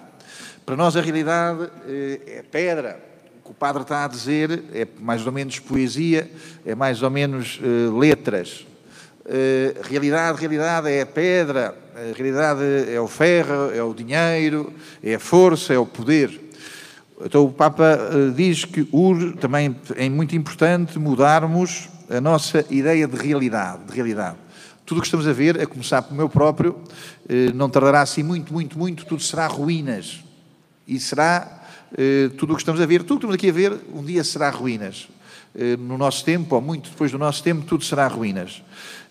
Para 0.64 0.76
nós, 0.76 0.96
a 0.96 1.00
realidade 1.00 1.70
é 1.86 2.42
pedra. 2.50 2.98
O 3.40 3.44
que 3.44 3.50
o 3.50 3.54
Padre 3.54 3.82
está 3.82 4.04
a 4.04 4.08
dizer 4.08 4.64
é 4.72 4.86
mais 4.98 5.26
ou 5.26 5.32
menos 5.32 5.58
poesia, 5.58 6.30
é 6.64 6.74
mais 6.74 7.02
ou 7.02 7.10
menos 7.10 7.60
letras. 7.98 8.66
realidade, 9.82 10.40
realidade 10.40 10.88
é 10.88 11.04
pedra, 11.04 11.76
a 11.94 12.16
realidade 12.16 12.62
é 12.90 12.98
o 12.98 13.06
ferro, 13.06 13.70
é 13.74 13.82
o 13.82 13.92
dinheiro, 13.92 14.72
é 15.02 15.16
a 15.16 15.20
força, 15.20 15.74
é 15.74 15.78
o 15.78 15.84
poder. 15.84 16.40
Então 17.22 17.44
o 17.44 17.52
Papa 17.52 17.84
eh, 17.84 18.32
diz 18.34 18.64
que 18.64 18.88
também 19.40 19.76
é 19.94 20.08
muito 20.08 20.34
importante 20.34 20.98
mudarmos 20.98 21.88
a 22.10 22.20
nossa 22.20 22.64
ideia 22.70 23.06
de 23.06 23.16
realidade, 23.16 23.84
de 23.84 23.94
realidade. 23.94 24.36
Tudo 24.84 24.98
o 24.98 25.00
que 25.00 25.06
estamos 25.06 25.26
a 25.26 25.32
ver, 25.32 25.60
a 25.60 25.66
começar 25.66 26.02
pelo 26.02 26.16
meu 26.16 26.28
próprio, 26.28 26.76
eh, 27.28 27.52
não 27.54 27.70
tardará 27.70 28.00
assim 28.00 28.22
muito, 28.22 28.52
muito, 28.52 28.76
muito, 28.76 29.06
tudo 29.06 29.22
será 29.22 29.46
ruínas. 29.46 30.23
E 30.86 30.98
será 31.00 31.62
eh, 31.96 32.30
tudo 32.36 32.52
o 32.52 32.56
que 32.56 32.62
estamos 32.62 32.80
a 32.80 32.86
ver, 32.86 33.02
tudo 33.02 33.16
o 33.16 33.18
que 33.20 33.26
estamos 33.26 33.34
aqui 33.34 33.48
a 33.48 33.52
ver, 33.52 33.80
um 33.94 34.04
dia 34.04 34.22
será 34.24 34.50
ruínas. 34.50 35.08
No 35.78 35.96
nosso 35.96 36.24
tempo, 36.24 36.56
ou 36.56 36.60
muito 36.60 36.90
depois 36.90 37.12
do 37.12 37.18
nosso 37.18 37.40
tempo, 37.40 37.64
tudo 37.64 37.84
será 37.84 38.08
ruínas. 38.08 38.60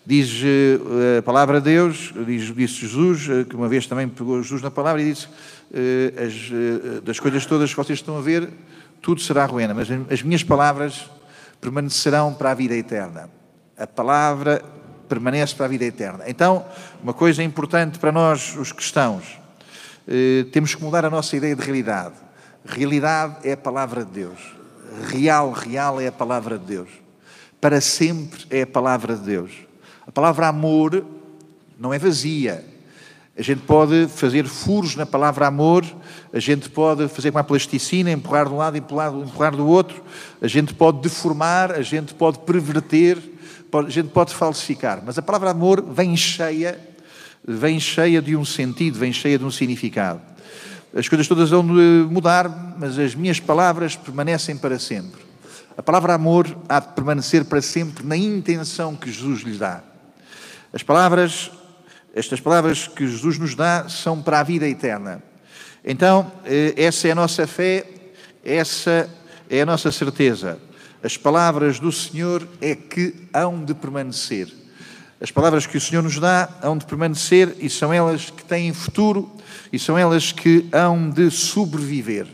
Diz 0.04 0.42
a 1.18 1.22
palavra 1.22 1.58
de 1.58 1.70
Deus, 1.70 2.12
diz, 2.26 2.54
disse 2.54 2.86
Jesus, 2.86 3.46
que 3.48 3.56
uma 3.56 3.66
vez 3.66 3.86
também 3.86 4.06
pegou 4.06 4.42
Jesus 4.42 4.60
na 4.60 4.70
palavra 4.70 5.00
e 5.00 5.10
disse 5.10 5.26
eh, 5.76 6.12
as, 6.16 6.34
eh, 6.52 7.00
das 7.00 7.18
coisas 7.18 7.44
todas 7.46 7.70
que 7.70 7.76
vocês 7.76 7.98
estão 7.98 8.16
a 8.16 8.20
ver, 8.20 8.48
tudo 9.02 9.20
será 9.20 9.44
ruína, 9.44 9.74
mas 9.74 9.88
as 10.08 10.22
minhas 10.22 10.44
palavras 10.44 11.10
permanecerão 11.60 12.32
para 12.32 12.52
a 12.52 12.54
vida 12.54 12.76
eterna. 12.76 13.28
A 13.76 13.84
palavra 13.84 14.62
permanece 15.08 15.52
para 15.54 15.66
a 15.66 15.68
vida 15.68 15.84
eterna. 15.84 16.24
Então, 16.28 16.64
uma 17.02 17.12
coisa 17.12 17.42
importante 17.42 17.98
para 17.98 18.12
nós, 18.12 18.56
os 18.56 18.70
cristãos, 18.70 19.24
eh, 19.24 19.43
temos 20.52 20.74
que 20.74 20.82
mudar 20.82 21.04
a 21.04 21.10
nossa 21.10 21.36
ideia 21.36 21.54
de 21.54 21.62
realidade. 21.62 22.14
Realidade 22.64 23.36
é 23.46 23.52
a 23.52 23.56
palavra 23.56 24.04
de 24.04 24.10
Deus. 24.10 24.38
Real, 25.08 25.52
real 25.52 26.00
é 26.00 26.06
a 26.06 26.12
palavra 26.12 26.58
de 26.58 26.66
Deus. 26.66 26.88
Para 27.60 27.80
sempre 27.80 28.44
é 28.50 28.62
a 28.62 28.66
palavra 28.66 29.16
de 29.16 29.22
Deus. 29.22 29.52
A 30.06 30.12
palavra 30.12 30.48
amor 30.48 31.04
não 31.78 31.92
é 31.92 31.98
vazia, 31.98 32.64
a 33.36 33.42
gente 33.42 33.62
pode 33.62 34.06
fazer 34.06 34.46
furos 34.46 34.94
na 34.94 35.04
palavra 35.04 35.48
amor, 35.48 35.84
a 36.32 36.38
gente 36.38 36.70
pode 36.70 37.08
fazer 37.08 37.32
com 37.32 37.38
a 37.38 37.42
plasticina, 37.42 38.12
empurrar 38.12 38.46
de 38.46 38.54
um 38.54 38.56
lado 38.56 38.76
e 38.76 38.78
empurrar, 38.78 39.12
empurrar 39.12 39.56
do 39.56 39.66
outro, 39.66 40.04
a 40.40 40.46
gente 40.46 40.72
pode 40.72 41.00
deformar, 41.00 41.72
a 41.72 41.82
gente 41.82 42.14
pode 42.14 42.38
perverter, 42.38 43.18
a 43.72 43.90
gente 43.90 44.10
pode 44.10 44.32
falsificar. 44.32 45.02
Mas 45.04 45.18
a 45.18 45.22
palavra 45.22 45.50
amor 45.50 45.82
vem 45.82 46.16
cheia, 46.16 46.78
vem 47.46 47.78
cheia 47.78 48.22
de 48.22 48.36
um 48.36 48.44
sentido, 48.44 48.98
vem 48.98 49.12
cheia 49.12 49.38
de 49.38 49.44
um 49.44 49.50
significado. 49.50 50.20
As 50.94 51.08
coisas 51.08 51.26
todas 51.26 51.50
vão 51.50 51.62
mudar, 51.62 52.76
mas 52.78 52.98
as 52.98 53.14
minhas 53.14 53.40
palavras 53.40 53.96
permanecem 53.96 54.56
para 54.56 54.78
sempre. 54.78 55.20
A 55.76 55.82
palavra 55.82 56.14
amor 56.14 56.56
há 56.68 56.78
de 56.78 56.88
permanecer 56.88 57.44
para 57.44 57.60
sempre 57.60 58.06
na 58.06 58.16
intenção 58.16 58.94
que 58.94 59.10
Jesus 59.10 59.40
lhes 59.40 59.58
dá. 59.58 59.82
As 60.72 60.82
palavras 60.82 61.50
estas 62.14 62.38
palavras 62.38 62.86
que 62.86 63.08
Jesus 63.08 63.38
nos 63.38 63.56
dá 63.56 63.88
são 63.88 64.22
para 64.22 64.38
a 64.38 64.42
vida 64.44 64.68
eterna. 64.68 65.20
Então, 65.84 66.30
eh, 66.44 66.72
essa 66.76 67.08
é 67.08 67.10
a 67.10 67.14
nossa 67.14 67.44
fé, 67.44 67.84
essa 68.44 69.10
é 69.50 69.62
a 69.62 69.66
nossa 69.66 69.90
certeza. 69.90 70.60
As 71.02 71.16
palavras 71.16 71.80
do 71.80 71.90
Senhor 71.90 72.46
é 72.60 72.76
que 72.76 73.14
hão 73.34 73.64
de 73.64 73.74
permanecer. 73.74 74.48
As 75.20 75.30
palavras 75.30 75.66
que 75.66 75.76
o 75.76 75.80
Senhor 75.80 76.02
nos 76.02 76.18
dá 76.18 76.48
hão 76.62 76.76
de 76.76 76.84
permanecer 76.84 77.56
e 77.58 77.70
são 77.70 77.92
elas 77.92 78.30
que 78.30 78.44
têm 78.44 78.72
futuro 78.72 79.30
e 79.72 79.78
são 79.78 79.96
elas 79.96 80.32
que 80.32 80.68
hão 80.72 81.10
de 81.10 81.30
sobreviver. 81.30 82.26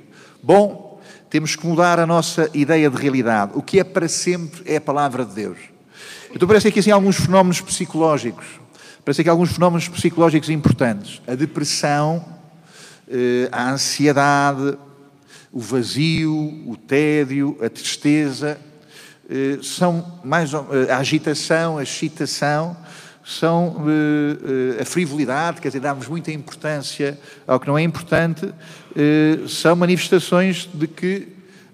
Bom, 0.43 1.01
temos 1.29 1.55
que 1.55 1.67
mudar 1.67 1.99
a 2.01 2.07
nossa 2.07 2.51
ideia 2.55 2.91
de 2.91 2.97
realidade. 2.97 3.53
O 3.55 3.63
que 3.63 3.79
é 3.79 3.85
para 3.85 4.09
sempre 4.09 4.63
é 4.65 4.77
a 4.77 4.81
palavra 4.81 5.25
de 5.25 5.35
Deus. 5.35 5.59
Então 6.35 6.49
parece 6.49 6.69
aqui 6.69 6.81
assim 6.81 6.91
alguns 6.91 7.17
fenómenos 7.17 7.61
psicológicos 7.61 8.61
Parece 9.05 9.23
que 9.25 9.31
alguns 9.31 9.53
fenómenos 9.53 9.89
psicológicos 9.89 10.51
importantes. 10.51 11.23
A 11.27 11.35
depressão, 11.35 12.25
eh, 13.09 13.49
a 13.51 13.71
ansiedade, 13.71 14.77
o 15.51 15.59
vazio, 15.59 16.33
o 16.67 16.77
tédio, 16.77 17.57
a 17.63 17.69
tristeza, 17.71 18.59
são 19.63 20.21
mais 20.25 20.53
eh, 20.53 20.93
a 20.93 20.99
agitação, 20.99 21.79
a 21.79 21.83
excitação, 21.83 22.77
são 23.25 23.85
a 24.81 24.85
frivolidade, 24.85 25.61
quer 25.61 25.69
dizer, 25.69 25.81
damos 25.81 26.09
muita 26.09 26.33
importância 26.33 27.19
ao 27.47 27.61
que 27.61 27.69
não 27.69 27.79
é 27.79 27.83
importante, 27.83 28.53
são 29.47 29.77
manifestações 29.77 30.69
de 30.73 30.89
que 30.89 31.29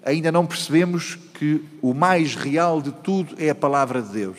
ainda 0.05 0.31
não 0.31 0.45
percebemos 0.45 1.17
que 1.33 1.63
o 1.81 1.93
mais 1.93 2.35
real 2.35 2.81
de 2.81 2.91
tudo 2.91 3.35
é 3.37 3.49
a 3.49 3.55
palavra 3.55 4.01
de 4.01 4.09
Deus. 4.09 4.37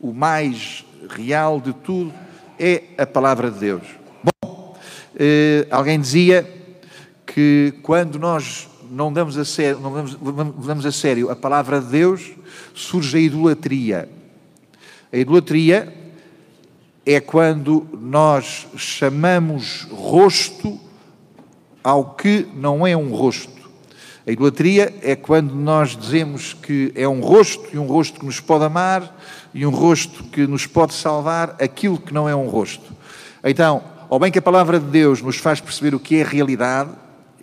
O 0.00 0.12
mais 0.12 0.84
real 1.08 1.60
de 1.60 1.72
tudo 1.72 2.12
é 2.58 2.84
a 2.96 3.06
palavra 3.06 3.50
de 3.50 3.58
Deus. 3.58 3.82
Bom, 4.22 4.76
eh, 5.14 5.66
alguém 5.70 6.00
dizia 6.00 6.48
que 7.26 7.74
quando 7.82 8.18
nós 8.18 8.69
não 8.90 9.12
damos 9.12 9.38
a 9.38 9.44
sério, 9.44 9.80
não 9.80 9.92
damos, 9.94 10.16
damos 10.66 10.86
a 10.86 10.92
sério 10.92 11.30
a 11.30 11.36
palavra 11.36 11.80
de 11.80 11.86
Deus, 11.86 12.32
surge 12.74 13.16
a 13.16 13.20
idolatria. 13.20 14.08
A 15.12 15.16
idolatria 15.16 15.94
é 17.06 17.20
quando 17.20 17.86
nós 17.92 18.66
chamamos 18.76 19.86
rosto 19.90 20.78
ao 21.82 22.14
que 22.14 22.46
não 22.54 22.86
é 22.86 22.96
um 22.96 23.10
rosto. 23.10 23.60
A 24.26 24.30
idolatria 24.30 24.94
é 25.02 25.16
quando 25.16 25.54
nós 25.54 25.96
dizemos 25.96 26.52
que 26.52 26.92
é 26.94 27.08
um 27.08 27.20
rosto 27.20 27.68
e 27.72 27.78
um 27.78 27.86
rosto 27.86 28.20
que 28.20 28.26
nos 28.26 28.38
pode 28.38 28.64
amar 28.64 29.16
e 29.54 29.64
um 29.64 29.70
rosto 29.70 30.24
que 30.24 30.46
nos 30.46 30.66
pode 30.66 30.94
salvar 30.94 31.56
aquilo 31.60 31.98
que 31.98 32.12
não 32.12 32.28
é 32.28 32.34
um 32.34 32.48
rosto. 32.48 32.94
Então, 33.42 33.82
ao 34.10 34.18
bem 34.18 34.30
que 34.30 34.38
a 34.38 34.42
palavra 34.42 34.78
de 34.78 34.86
Deus 34.86 35.22
nos 35.22 35.36
faz 35.36 35.60
perceber 35.60 35.94
o 35.94 36.00
que 36.00 36.16
é 36.16 36.22
realidade, 36.22 36.90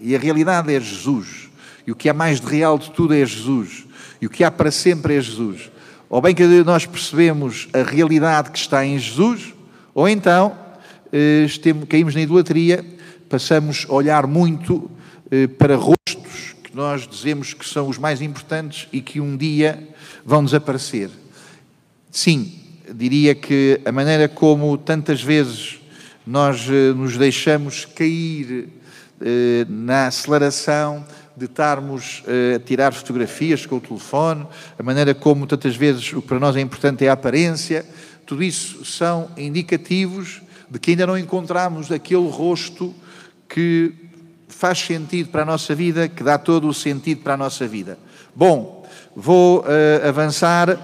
e 0.02 0.16
a 0.16 0.20
realidade 0.20 0.74
é 0.74 0.80
Jesus, 0.80 1.50
e 1.86 1.92
o 1.92 1.96
que 1.96 2.10
é 2.10 2.14
mais 2.14 2.40
de 2.40 2.48
real 2.48 2.78
de 2.78 2.92
tudo 2.92 3.14
é 3.14 3.26
Jesus, 3.26 3.86
e 4.22 4.26
o 4.26 4.30
que 4.30 4.44
há 4.44 4.52
para 4.52 4.72
sempre 4.72 5.16
é 5.16 5.22
Jesus. 5.22 5.72
Ou 6.10 6.22
bem 6.22 6.34
que 6.34 6.44
nós 6.64 6.86
percebemos 6.86 7.68
a 7.74 7.84
realidade 7.84 8.52
que 8.52 8.58
está 8.58 8.86
em 8.86 8.98
Jesus, 8.98 9.54
ou 9.94 10.08
então 10.08 10.58
eh, 11.12 11.48
caímos 11.88 12.16
na 12.16 12.22
idolatria, 12.22 12.86
passamos 13.30 13.86
a 13.90 13.94
olhar 13.94 14.28
muito 14.28 14.90
eh, 15.32 15.48
para 15.48 15.76
rostos 15.76 16.56
que 16.64 16.76
nós 16.76 17.08
dizemos 17.08 17.54
que 17.54 17.68
são 17.68 17.90
os 17.90 17.98
mais 17.98 18.22
importantes 18.22 18.88
e 18.92 19.02
que 19.02 19.20
um 19.20 19.36
dia 19.36 19.88
vão 20.26 20.44
desaparecer. 20.44 21.10
Sim, 22.12 22.54
diria 22.94 23.36
que 23.36 23.82
a 23.86 23.92
maneira 23.92 24.28
como 24.30 24.78
tantas 24.78 25.22
vezes 25.22 25.80
nós 26.26 26.68
eh, 26.70 26.94
nos 26.94 27.18
deixamos 27.18 27.86
cair 27.86 28.70
na 29.68 30.08
aceleração 30.08 31.06
de 31.36 31.46
estarmos 31.46 32.24
eh, 32.28 32.56
a 32.56 32.60
tirar 32.60 32.92
fotografias 32.94 33.66
com 33.66 33.78
o 33.78 33.82
telefone, 33.82 34.46
a 34.78 34.84
maneira 34.84 35.14
como 35.14 35.46
tantas 35.46 35.76
vezes 35.76 36.12
o 36.14 36.22
que 36.22 36.28
para 36.28 36.40
nós 36.40 36.56
é 36.56 36.62
importante 36.62 37.06
é 37.06 37.10
a 37.10 37.14
aparência, 37.14 37.86
tudo 38.26 38.44
isso 38.44 38.84
são 38.84 39.30
indicativos 39.38 40.42
de 40.70 40.80
que 40.80 40.92
ainda 40.92 41.06
não 41.08 41.18
encontramos 41.18 41.92
aquele 41.92 42.28
rosto 42.28 42.94
que 43.48 43.94
faz 44.48 44.80
sentido 44.80 45.30
para 45.30 45.44
a 45.44 45.46
nossa 45.46 45.76
vida, 45.76 46.08
que 46.08 46.24
dá 46.24 46.38
todo 46.38 46.68
o 46.68 46.74
sentido 46.74 47.22
para 47.22 47.36
a 47.36 47.38
nossa 47.38 47.68
vida. 47.68 47.98
Bom, 48.36 48.86
vou 49.16 49.62
uh, 49.62 50.08
avançar. 50.08 50.78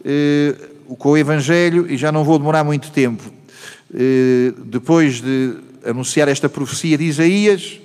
Uh, 0.00 0.72
com 0.96 1.10
o 1.10 1.16
Evangelho 1.16 1.90
e 1.90 1.96
já 1.96 2.10
não 2.12 2.24
vou 2.24 2.38
demorar 2.38 2.64
muito 2.64 2.90
tempo. 2.90 3.22
eh, 3.94 4.52
depois 4.64 5.20
de 5.20 5.54
anunciar 5.84 6.28
esta 6.28 6.48
profecia 6.48 6.96
de 6.96 7.04
Isaías, 7.04 7.80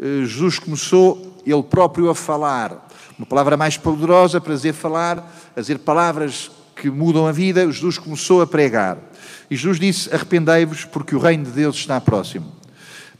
eh, 0.00 0.24
Jesus 0.24 0.58
começou 0.58 1.42
ele 1.46 1.62
próprio 1.62 2.10
a 2.10 2.14
falar. 2.14 2.88
Uma 3.18 3.26
palavra 3.26 3.56
mais 3.56 3.76
poderosa 3.76 4.40
para 4.40 4.54
dizer 4.54 4.74
falar, 4.74 5.52
a 5.56 5.60
dizer 5.60 5.78
palavras 5.78 6.50
que 6.74 6.90
mudam 6.90 7.26
a 7.26 7.32
vida, 7.32 7.64
Jesus 7.70 7.96
começou 7.96 8.42
a 8.42 8.46
pregar. 8.46 8.98
E 9.50 9.56
Jesus 9.56 9.80
disse: 9.80 10.14
Arrependei-vos, 10.14 10.84
porque 10.84 11.14
o 11.14 11.18
reino 11.18 11.44
de 11.44 11.50
Deus 11.50 11.76
está 11.76 12.00
próximo. 12.00 12.52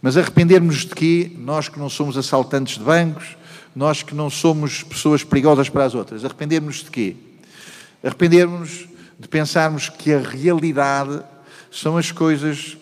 Mas 0.03 0.17
arrependermos 0.17 0.85
de 0.85 0.95
quê? 0.95 1.33
Nós 1.39 1.69
que 1.69 1.79
não 1.79 1.89
somos 1.89 2.19
assaltantes 2.19 2.77
de 2.77 2.85
bancos, 2.85 3.37
nós 3.75 4.03
que 4.03 4.15
não 4.15 4.29
somos 4.29 4.83
pessoas 4.83 5.25
perigosas 5.25 5.69
para 5.69 5.85
as 5.85 5.95
outras. 5.95 6.25
Arrependermos 6.25 6.85
de 6.85 6.91
quê? 6.91 7.17
Arrependermos 8.05 8.87
de 9.19 9.29
pensarmos 9.29 9.89
que 9.89 10.13
a 10.13 10.19
realidade 10.19 11.23
são 11.71 11.97
as 11.97 12.13
coisas 12.13 12.77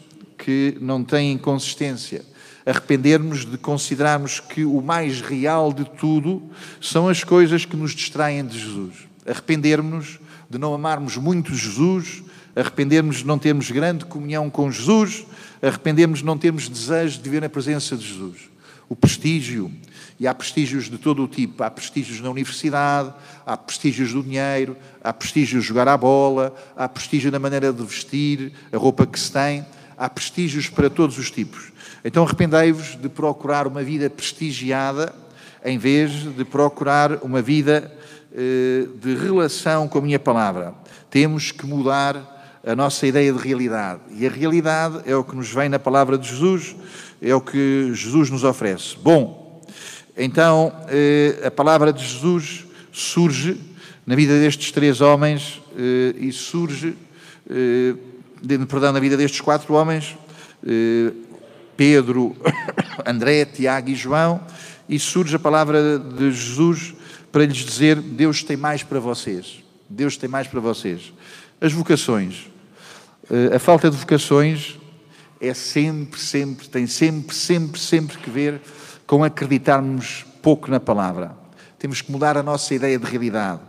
que 0.45 0.77
não 0.79 1.03
têm 1.03 1.39
consistência. 1.39 2.23
Arrependermos 2.67 3.47
de 3.47 3.57
considerarmos 3.57 4.41
que 4.41 4.65
o 4.65 4.83
mais 4.83 5.23
real 5.23 5.73
de 5.73 5.85
tudo 5.85 6.43
são 6.81 7.09
as 7.09 7.25
coisas 7.25 7.65
que 7.65 7.77
nos 7.77 7.93
distraem 7.93 8.45
de 8.45 8.59
Jesus. 8.59 8.95
Arrependermos 9.27 10.19
de 10.49 10.59
não 10.59 10.75
amarmos 10.75 11.17
muito 11.17 11.55
Jesus, 11.55 12.23
arrependermos 12.55 13.17
de 13.17 13.27
não 13.27 13.39
termos 13.39 13.71
grande 13.71 14.05
comunhão 14.05 14.51
com 14.51 14.71
Jesus, 14.71 15.25
arrependermos 15.63 16.19
de 16.19 16.27
não 16.27 16.37
termos 16.37 16.69
desejo 16.69 17.17
de 17.17 17.25
viver 17.25 17.41
na 17.41 17.49
presença 17.49 17.97
de 17.97 18.07
Jesus. 18.07 18.51
O 18.87 18.95
prestígio, 18.95 19.73
e 20.21 20.27
há 20.27 20.35
prestígios 20.35 20.91
de 20.91 20.99
todo 20.99 21.25
o 21.25 21.29
tipo. 21.29 21.63
Há 21.63 21.71
prestígios 21.71 22.21
na 22.21 22.31
universidade, 22.31 23.13
há 23.47 23.57
prestígios 23.57 24.13
do 24.13 24.23
dinheiro, 24.23 24.77
há 25.03 25.13
prestígios 25.13 25.63
de 25.63 25.69
jogar 25.69 25.89
à 25.89 25.97
bola, 25.97 26.55
há 26.77 26.89
prestígio 26.89 27.33
na 27.33 27.39
maneira 27.39 27.73
de 27.73 27.83
vestir, 27.83 28.53
a 28.73 28.77
roupa 28.77 29.07
que 29.07 29.19
se 29.19 29.33
tem, 29.33 29.65
há 29.97 30.09
prestígios 30.09 30.69
para 30.69 30.91
todos 30.91 31.19
os 31.19 31.31
tipos. 31.31 31.73
Então 32.05 32.25
arrependei-vos 32.25 32.97
de 33.01 33.09
procurar 33.09 33.67
uma 33.67 33.83
vida 33.83 34.11
prestigiada 34.11 35.15
em 35.65 35.79
vez 35.79 36.11
de 36.35 36.45
procurar 36.45 37.25
uma 37.25 37.41
vida 37.41 37.91
eh, 38.37 38.87
de 39.01 39.15
relação 39.15 39.89
com 39.89 39.99
a 39.99 40.03
minha 40.03 40.19
palavra. 40.19 40.75
Temos 41.11 41.51
que 41.51 41.65
mudar 41.67 42.61
a 42.67 42.75
nossa 42.75 43.07
ideia 43.07 43.33
de 43.33 43.39
realidade. 43.39 44.01
E 44.11 44.27
a 44.27 44.31
realidade 44.31 45.01
é 45.07 45.17
o 45.17 45.25
que 45.25 45.35
nos 45.35 45.51
vem 45.51 45.69
na 45.69 45.79
palavra 45.79 46.19
de 46.19 46.29
Jesus, 46.29 46.77
é 47.23 47.35
o 47.35 47.41
que 47.41 47.91
Jesus 47.95 48.29
nos 48.31 48.45
oferece. 48.45 48.97
Bom, 49.03 49.63
então, 50.17 50.73
eh, 50.89 51.43
a 51.47 51.51
palavra 51.51 51.93
de 51.93 52.05
Jesus 52.05 52.67
surge 52.93 53.59
na 54.07 54.15
vida 54.15 54.39
destes 54.39 54.71
três 54.71 55.01
homens 55.01 55.63
eh, 55.77 56.15
e 56.19 56.33
surge, 56.33 56.97
eh, 58.49 58.67
perdão, 58.67 58.93
na 58.93 59.01
vida 59.01 59.17
destes 59.17 59.41
quatro 59.41 59.75
homens, 59.75 60.17
Pedro, 61.77 62.37
André, 63.05 63.45
Tiago 63.45 63.91
e 63.91 63.95
João, 63.95 64.41
e 64.89 64.99
surge 64.99 65.37
a 65.37 65.39
palavra 65.39 65.99
de 65.99 66.31
Jesus 66.33 66.95
para 67.33 67.45
lhes 67.47 67.59
dizer: 67.59 68.01
Deus 68.01 68.43
tem 68.43 68.57
mais 68.57 68.83
para 68.83 69.01
vocês. 69.01 69.63
Deus 69.89 70.17
tem 70.17 70.29
mais 70.29 70.47
para 70.47 70.61
vocês. 70.61 71.13
As 71.61 71.73
vocações. 71.73 72.47
A 73.55 73.59
falta 73.59 73.91
de 73.91 73.97
vocações 73.97 74.79
é 75.41 75.55
sempre, 75.55 76.21
sempre, 76.21 76.69
tem 76.69 76.87
sempre, 76.87 77.35
sempre, 77.35 77.81
sempre 77.81 78.19
que 78.19 78.31
ver 78.31 78.61
com 79.07 79.25
acreditarmos 79.25 80.25
pouco 80.43 80.71
na 80.71 80.81
palavra. 80.81 81.37
Temos 81.79 82.01
que 82.01 82.11
mudar 82.11 82.37
a 82.37 82.43
nossa 82.43 82.75
ideia 82.75 82.99
de 82.99 83.05
realidade. 83.05 83.61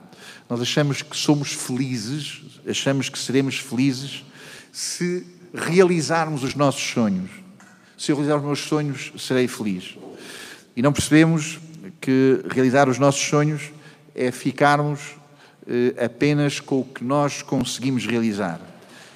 Nós 0.50 0.62
achamos 0.62 1.02
que 1.02 1.16
somos 1.18 1.54
felizes, 1.54 2.42
achamos 2.68 3.10
que 3.10 3.18
seremos 3.18 3.58
felizes 3.58 4.24
se 4.76 5.26
realizarmos 5.54 6.44
os 6.44 6.54
nossos 6.54 6.84
sonhos. 6.84 7.32
Se 7.98 8.12
eu 8.12 8.18
realizar 8.18 8.40
os 8.40 8.44
meus 8.44 8.60
sonhos, 8.60 9.14
serei 9.18 9.48
feliz. 9.48 9.98
E 10.76 10.82
não 10.82 10.92
percebemos 10.92 11.60
que 12.02 12.44
realizar 12.50 12.90
os 12.90 13.00
nossos 13.00 13.22
sonhos 13.26 13.72
é 14.14 14.32
ficarmos 14.32 15.16
eh, 15.66 15.96
apenas 16.04 16.60
com 16.60 16.82
o 16.82 16.84
que 16.84 17.06
nós 17.06 17.42
conseguimos 17.42 18.06
realizar. 18.06 18.60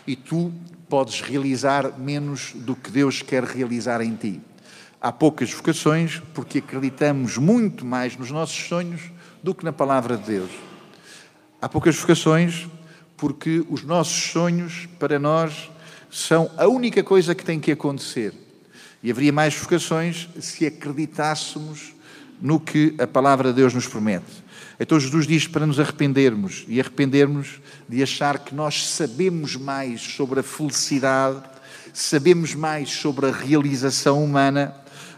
E 0.07 0.15
tu 0.15 0.53
podes 0.87 1.19
realizar 1.19 1.99
menos 1.99 2.53
do 2.55 2.73
que 2.73 2.89
Deus 2.89 3.21
quer 3.21 3.43
realizar 3.43 3.99
em 3.99 4.15
ti. 4.15 4.39
Há 5.01 5.11
poucas 5.11 5.51
vocações 5.51 6.21
porque 6.33 6.59
acreditamos 6.59 7.37
muito 7.37 7.85
mais 7.85 8.15
nos 8.15 8.31
nossos 8.31 8.55
sonhos 8.55 9.01
do 9.43 9.53
que 9.53 9.65
na 9.65 9.73
palavra 9.73 10.15
de 10.15 10.23
Deus. 10.23 10.51
Há 11.61 11.67
poucas 11.67 11.97
vocações 11.97 12.65
porque 13.19 13.63
os 13.69 13.83
nossos 13.83 14.31
sonhos, 14.31 14.87
para 14.97 15.19
nós, 15.19 15.69
são 16.09 16.49
a 16.57 16.67
única 16.67 17.03
coisa 17.03 17.35
que 17.35 17.43
tem 17.43 17.59
que 17.59 17.71
acontecer. 17.71 18.33
E 19.03 19.11
haveria 19.11 19.33
mais 19.33 19.55
vocações 19.55 20.29
se 20.39 20.65
acreditássemos 20.65 21.93
no 22.41 22.59
que 22.59 22.95
a 22.97 23.05
palavra 23.05 23.49
de 23.49 23.57
Deus 23.57 23.73
nos 23.73 23.87
promete. 23.87 24.43
Então 24.79 24.97
Jesus 24.97 25.27
diz 25.27 25.45
para 25.45 25.65
nos 25.65 25.79
arrependermos 25.79 26.65
e 26.67 26.79
arrependermos 26.79 27.59
de 27.87 28.01
achar 28.01 28.39
que 28.39 28.55
nós 28.55 28.87
sabemos 28.87 29.57
mais 29.57 30.01
sobre 30.01 30.39
a 30.39 30.43
felicidade, 30.43 31.41
sabemos 31.93 32.55
mais 32.55 32.89
sobre 32.89 33.27
a 33.27 33.31
realização 33.31 34.23
humana 34.23 34.73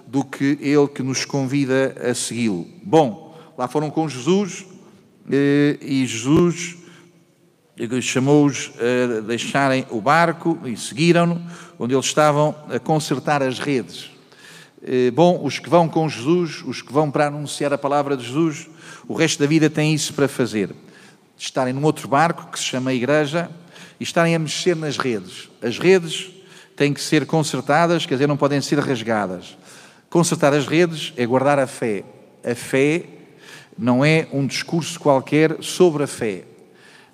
do 0.07 0.23
que 0.23 0.57
ele 0.59 0.87
que 0.87 1.03
nos 1.03 1.23
convida 1.23 1.95
a 2.09 2.15
segui-lo. 2.15 2.67
Bom, 2.83 3.37
lá 3.55 3.67
foram 3.67 3.91
com 3.91 4.09
Jesus 4.09 4.65
eh, 5.31 5.77
e 5.79 6.05
Jesus 6.07 6.80
chamou-os 8.01 8.71
a 8.77 9.21
deixarem 9.21 9.85
o 9.89 10.01
barco 10.01 10.57
e 10.65 10.75
seguiram-no, 10.75 11.41
onde 11.79 11.93
eles 11.93 12.05
estavam 12.05 12.55
a 12.69 12.79
consertar 12.79 13.41
as 13.41 13.59
redes. 13.59 14.11
Eh, 14.83 15.11
bom, 15.11 15.39
os 15.43 15.59
que 15.59 15.69
vão 15.69 15.87
com 15.87 16.09
Jesus, 16.09 16.63
os 16.65 16.81
que 16.81 16.91
vão 16.91 17.11
para 17.11 17.27
anunciar 17.27 17.71
a 17.71 17.77
palavra 17.77 18.17
de 18.17 18.25
Jesus, 18.25 18.67
o 19.07 19.13
resto 19.13 19.39
da 19.39 19.45
vida 19.45 19.69
têm 19.69 19.93
isso 19.93 20.13
para 20.13 20.27
fazer. 20.27 20.73
Estarem 21.37 21.73
num 21.73 21.83
outro 21.83 22.07
barco 22.07 22.51
que 22.51 22.59
se 22.59 22.65
chama 22.65 22.93
Igreja 22.93 23.49
e 23.99 24.03
estarem 24.03 24.35
a 24.35 24.39
mexer 24.39 24.75
nas 24.75 24.97
redes. 24.97 25.49
As 25.61 25.77
redes 25.77 26.31
têm 26.75 26.93
que 26.93 27.01
ser 27.01 27.25
consertadas, 27.27 28.05
quer 28.05 28.15
dizer, 28.15 28.27
não 28.27 28.37
podem 28.37 28.59
ser 28.59 28.79
rasgadas. 28.79 29.55
Consertar 30.09 30.53
as 30.53 30.65
redes 30.65 31.13
é 31.15 31.25
guardar 31.25 31.59
a 31.59 31.67
fé. 31.67 32.03
A 32.43 32.55
fé 32.55 33.05
não 33.77 34.03
é 34.03 34.27
um 34.33 34.45
discurso 34.47 34.99
qualquer 34.99 35.61
sobre 35.61 36.03
a 36.03 36.07
fé. 36.07 36.43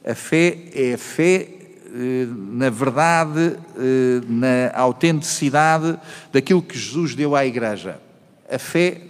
A 0.10 0.16
fé 0.16 0.58
é 0.74 0.94
a 0.94 0.98
fé 0.98 1.58
eh, 1.94 2.28
na 2.30 2.70
verdade, 2.70 3.58
eh, 3.76 4.22
na 4.28 4.72
autenticidade 4.74 6.00
daquilo 6.32 6.62
que 6.62 6.78
Jesus 6.78 7.16
deu 7.16 7.36
à 7.36 7.46
Igreja. 7.46 8.00
A 8.50 8.60
fé 8.60 9.02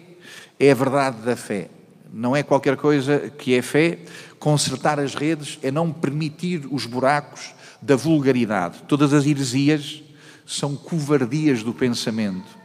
é 0.60 0.72
a 0.72 0.74
verdade 0.74 1.18
da 1.22 1.36
fé. 1.36 1.70
Não 2.14 2.36
é 2.36 2.42
qualquer 2.42 2.78
coisa 2.78 3.32
que 3.38 3.54
é 3.54 3.62
fé. 3.62 4.00
Consertar 4.40 5.00
as 5.00 5.14
redes 5.14 5.60
é 5.62 5.70
não 5.70 5.92
permitir 5.92 6.68
os 6.72 6.86
buracos 6.86 7.54
da 7.82 7.96
vulgaridade. 7.96 8.84
Todas 8.88 9.14
as 9.14 9.26
heresias 9.26 10.02
são 10.46 10.76
covardias 10.76 11.62
do 11.62 11.74
pensamento. 11.74 12.57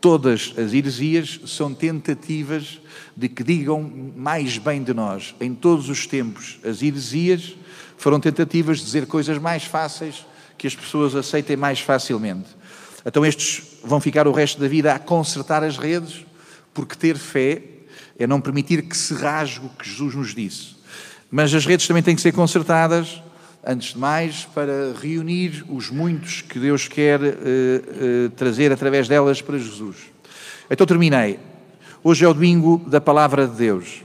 Todas 0.00 0.54
as 0.56 0.72
heresias 0.72 1.40
são 1.46 1.74
tentativas 1.74 2.80
de 3.16 3.28
que 3.28 3.42
digam 3.42 3.82
mais 4.16 4.56
bem 4.56 4.82
de 4.82 4.94
nós. 4.94 5.34
Em 5.40 5.54
todos 5.54 5.88
os 5.88 6.06
tempos, 6.06 6.58
as 6.64 6.82
heresias 6.82 7.56
foram 7.96 8.20
tentativas 8.20 8.78
de 8.78 8.84
dizer 8.84 9.06
coisas 9.06 9.38
mais 9.38 9.64
fáceis 9.64 10.24
que 10.56 10.66
as 10.66 10.74
pessoas 10.74 11.16
aceitem 11.16 11.56
mais 11.56 11.80
facilmente. 11.80 12.48
Então, 13.04 13.24
estes 13.26 13.62
vão 13.82 14.00
ficar 14.00 14.28
o 14.28 14.32
resto 14.32 14.60
da 14.60 14.68
vida 14.68 14.94
a 14.94 14.98
consertar 14.98 15.64
as 15.64 15.76
redes, 15.76 16.24
porque 16.72 16.94
ter 16.94 17.16
fé 17.16 17.62
é 18.18 18.26
não 18.26 18.40
permitir 18.40 18.82
que 18.82 18.96
se 18.96 19.14
rasgue 19.14 19.66
o 19.66 19.70
que 19.70 19.88
Jesus 19.88 20.14
nos 20.14 20.34
disse. 20.34 20.76
Mas 21.30 21.52
as 21.54 21.66
redes 21.66 21.86
também 21.86 22.02
têm 22.02 22.14
que 22.14 22.20
ser 22.22 22.32
consertadas 22.32 23.22
antes 23.64 23.92
de 23.92 23.98
mais, 23.98 24.44
para 24.46 24.94
reunir 25.00 25.64
os 25.68 25.90
muitos 25.90 26.42
que 26.42 26.58
Deus 26.58 26.88
quer 26.88 27.20
uh, 27.20 27.24
uh, 27.26 28.30
trazer 28.30 28.72
através 28.72 29.08
delas 29.08 29.42
para 29.42 29.58
Jesus. 29.58 29.96
Então 30.70 30.86
terminei. 30.86 31.38
Hoje 32.02 32.24
é 32.24 32.28
o 32.28 32.34
domingo 32.34 32.78
da 32.86 33.00
palavra 33.00 33.46
de 33.46 33.56
Deus. 33.56 34.02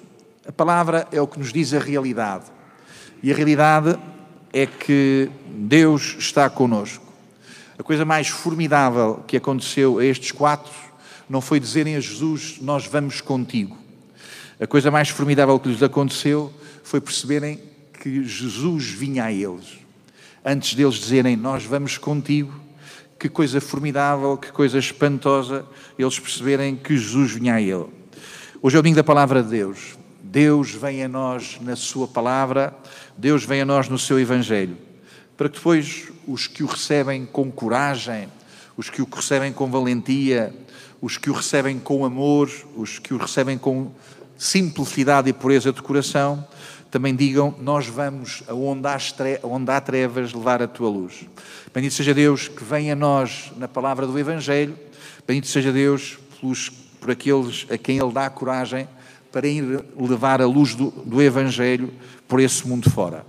A 0.47 0.51
palavra 0.51 1.07
é 1.11 1.21
o 1.21 1.27
que 1.27 1.39
nos 1.39 1.53
diz 1.53 1.73
a 1.73 1.79
realidade. 1.79 2.45
E 3.21 3.31
a 3.31 3.35
realidade 3.35 3.97
é 4.51 4.65
que 4.65 5.29
Deus 5.47 6.15
está 6.19 6.49
conosco. 6.49 7.03
A 7.77 7.83
coisa 7.83 8.03
mais 8.05 8.27
formidável 8.27 9.23
que 9.27 9.37
aconteceu 9.37 9.99
a 9.99 10.05
estes 10.05 10.31
quatro 10.31 10.71
não 11.29 11.41
foi 11.41 11.59
dizerem 11.59 11.95
a 11.95 11.99
Jesus: 11.99 12.57
Nós 12.61 12.85
vamos 12.85 13.21
contigo. 13.21 13.77
A 14.59 14.67
coisa 14.67 14.91
mais 14.91 15.09
formidável 15.09 15.59
que 15.59 15.69
lhes 15.69 15.81
aconteceu 15.81 16.53
foi 16.83 17.01
perceberem 17.01 17.59
que 18.03 18.21
Jesus 18.25 18.87
vinha 18.87 19.23
a 19.23 19.31
eles. 19.31 19.79
Antes 20.43 20.75
deles 20.75 20.95
dizerem, 20.95 21.37
nós 21.37 21.63
vamos 21.63 21.97
contigo, 21.97 22.53
que 23.17 23.29
coisa 23.29 23.61
formidável, 23.61 24.35
que 24.35 24.51
coisa 24.51 24.77
espantosa, 24.77 25.65
eles 25.97 26.19
perceberem 26.19 26.75
que 26.75 26.97
Jesus 26.97 27.31
vinha 27.31 27.53
a 27.53 27.61
ele. 27.61 27.85
Hoje 28.61 28.75
é 28.75 28.79
o 28.79 28.81
domingo 28.81 28.97
da 28.97 29.05
palavra 29.05 29.41
de 29.41 29.51
Deus. 29.51 29.97
Deus 30.21 30.71
vem 30.71 31.01
a 31.01 31.07
nós 31.07 31.57
na 31.61 31.77
sua 31.77 32.05
palavra, 32.05 32.77
Deus 33.17 33.45
vem 33.45 33.61
a 33.61 33.65
nós 33.65 33.87
no 33.87 33.97
seu 33.97 34.19
evangelho. 34.19 34.77
para 35.37 35.47
que 35.47 35.55
depois 35.55 36.11
os 36.27 36.45
que 36.45 36.61
o 36.61 36.67
recebem 36.67 37.25
com 37.25 37.49
coragem, 37.49 38.27
os 38.75 38.89
que 38.89 39.01
o 39.01 39.07
recebem 39.09 39.53
com 39.53 39.71
valentia, 39.71 40.53
os 40.99 41.17
que 41.17 41.29
o 41.29 41.33
recebem 41.33 41.79
com 41.79 42.03
amor, 42.03 42.51
os 42.75 42.99
que 42.99 43.13
o 43.13 43.17
recebem 43.17 43.57
com 43.57 43.93
simplicidade 44.37 45.29
e 45.29 45.33
pureza 45.33 45.71
de 45.71 45.81
coração, 45.81 46.45
também 46.93 47.15
digam: 47.15 47.55
Nós 47.59 47.87
vamos 47.87 48.43
aonde 48.47 48.87
há, 48.87 48.97
onde 49.41 49.71
há 49.71 49.81
trevas 49.81 50.31
levar 50.31 50.61
a 50.61 50.67
tua 50.67 50.87
luz. 50.87 51.25
Bendito 51.73 51.95
seja 51.95 52.13
Deus 52.13 52.47
que 52.47 52.63
vem 52.63 52.91
a 52.91 52.95
nós 52.95 53.51
na 53.57 53.67
palavra 53.67 54.05
do 54.05 54.19
Evangelho, 54.19 54.77
bendito 55.27 55.47
seja 55.47 55.71
Deus 55.71 56.19
pelos, 56.39 56.69
por 57.01 57.09
aqueles 57.09 57.65
a 57.71 57.79
quem 57.79 57.97
Ele 57.97 58.11
dá 58.11 58.29
coragem 58.29 58.87
para 59.31 59.47
ir 59.47 59.83
levar 59.99 60.39
a 60.39 60.45
luz 60.45 60.75
do, 60.75 60.91
do 60.91 61.19
Evangelho 61.19 61.91
por 62.27 62.39
esse 62.39 62.67
mundo 62.67 62.91
fora. 62.91 63.25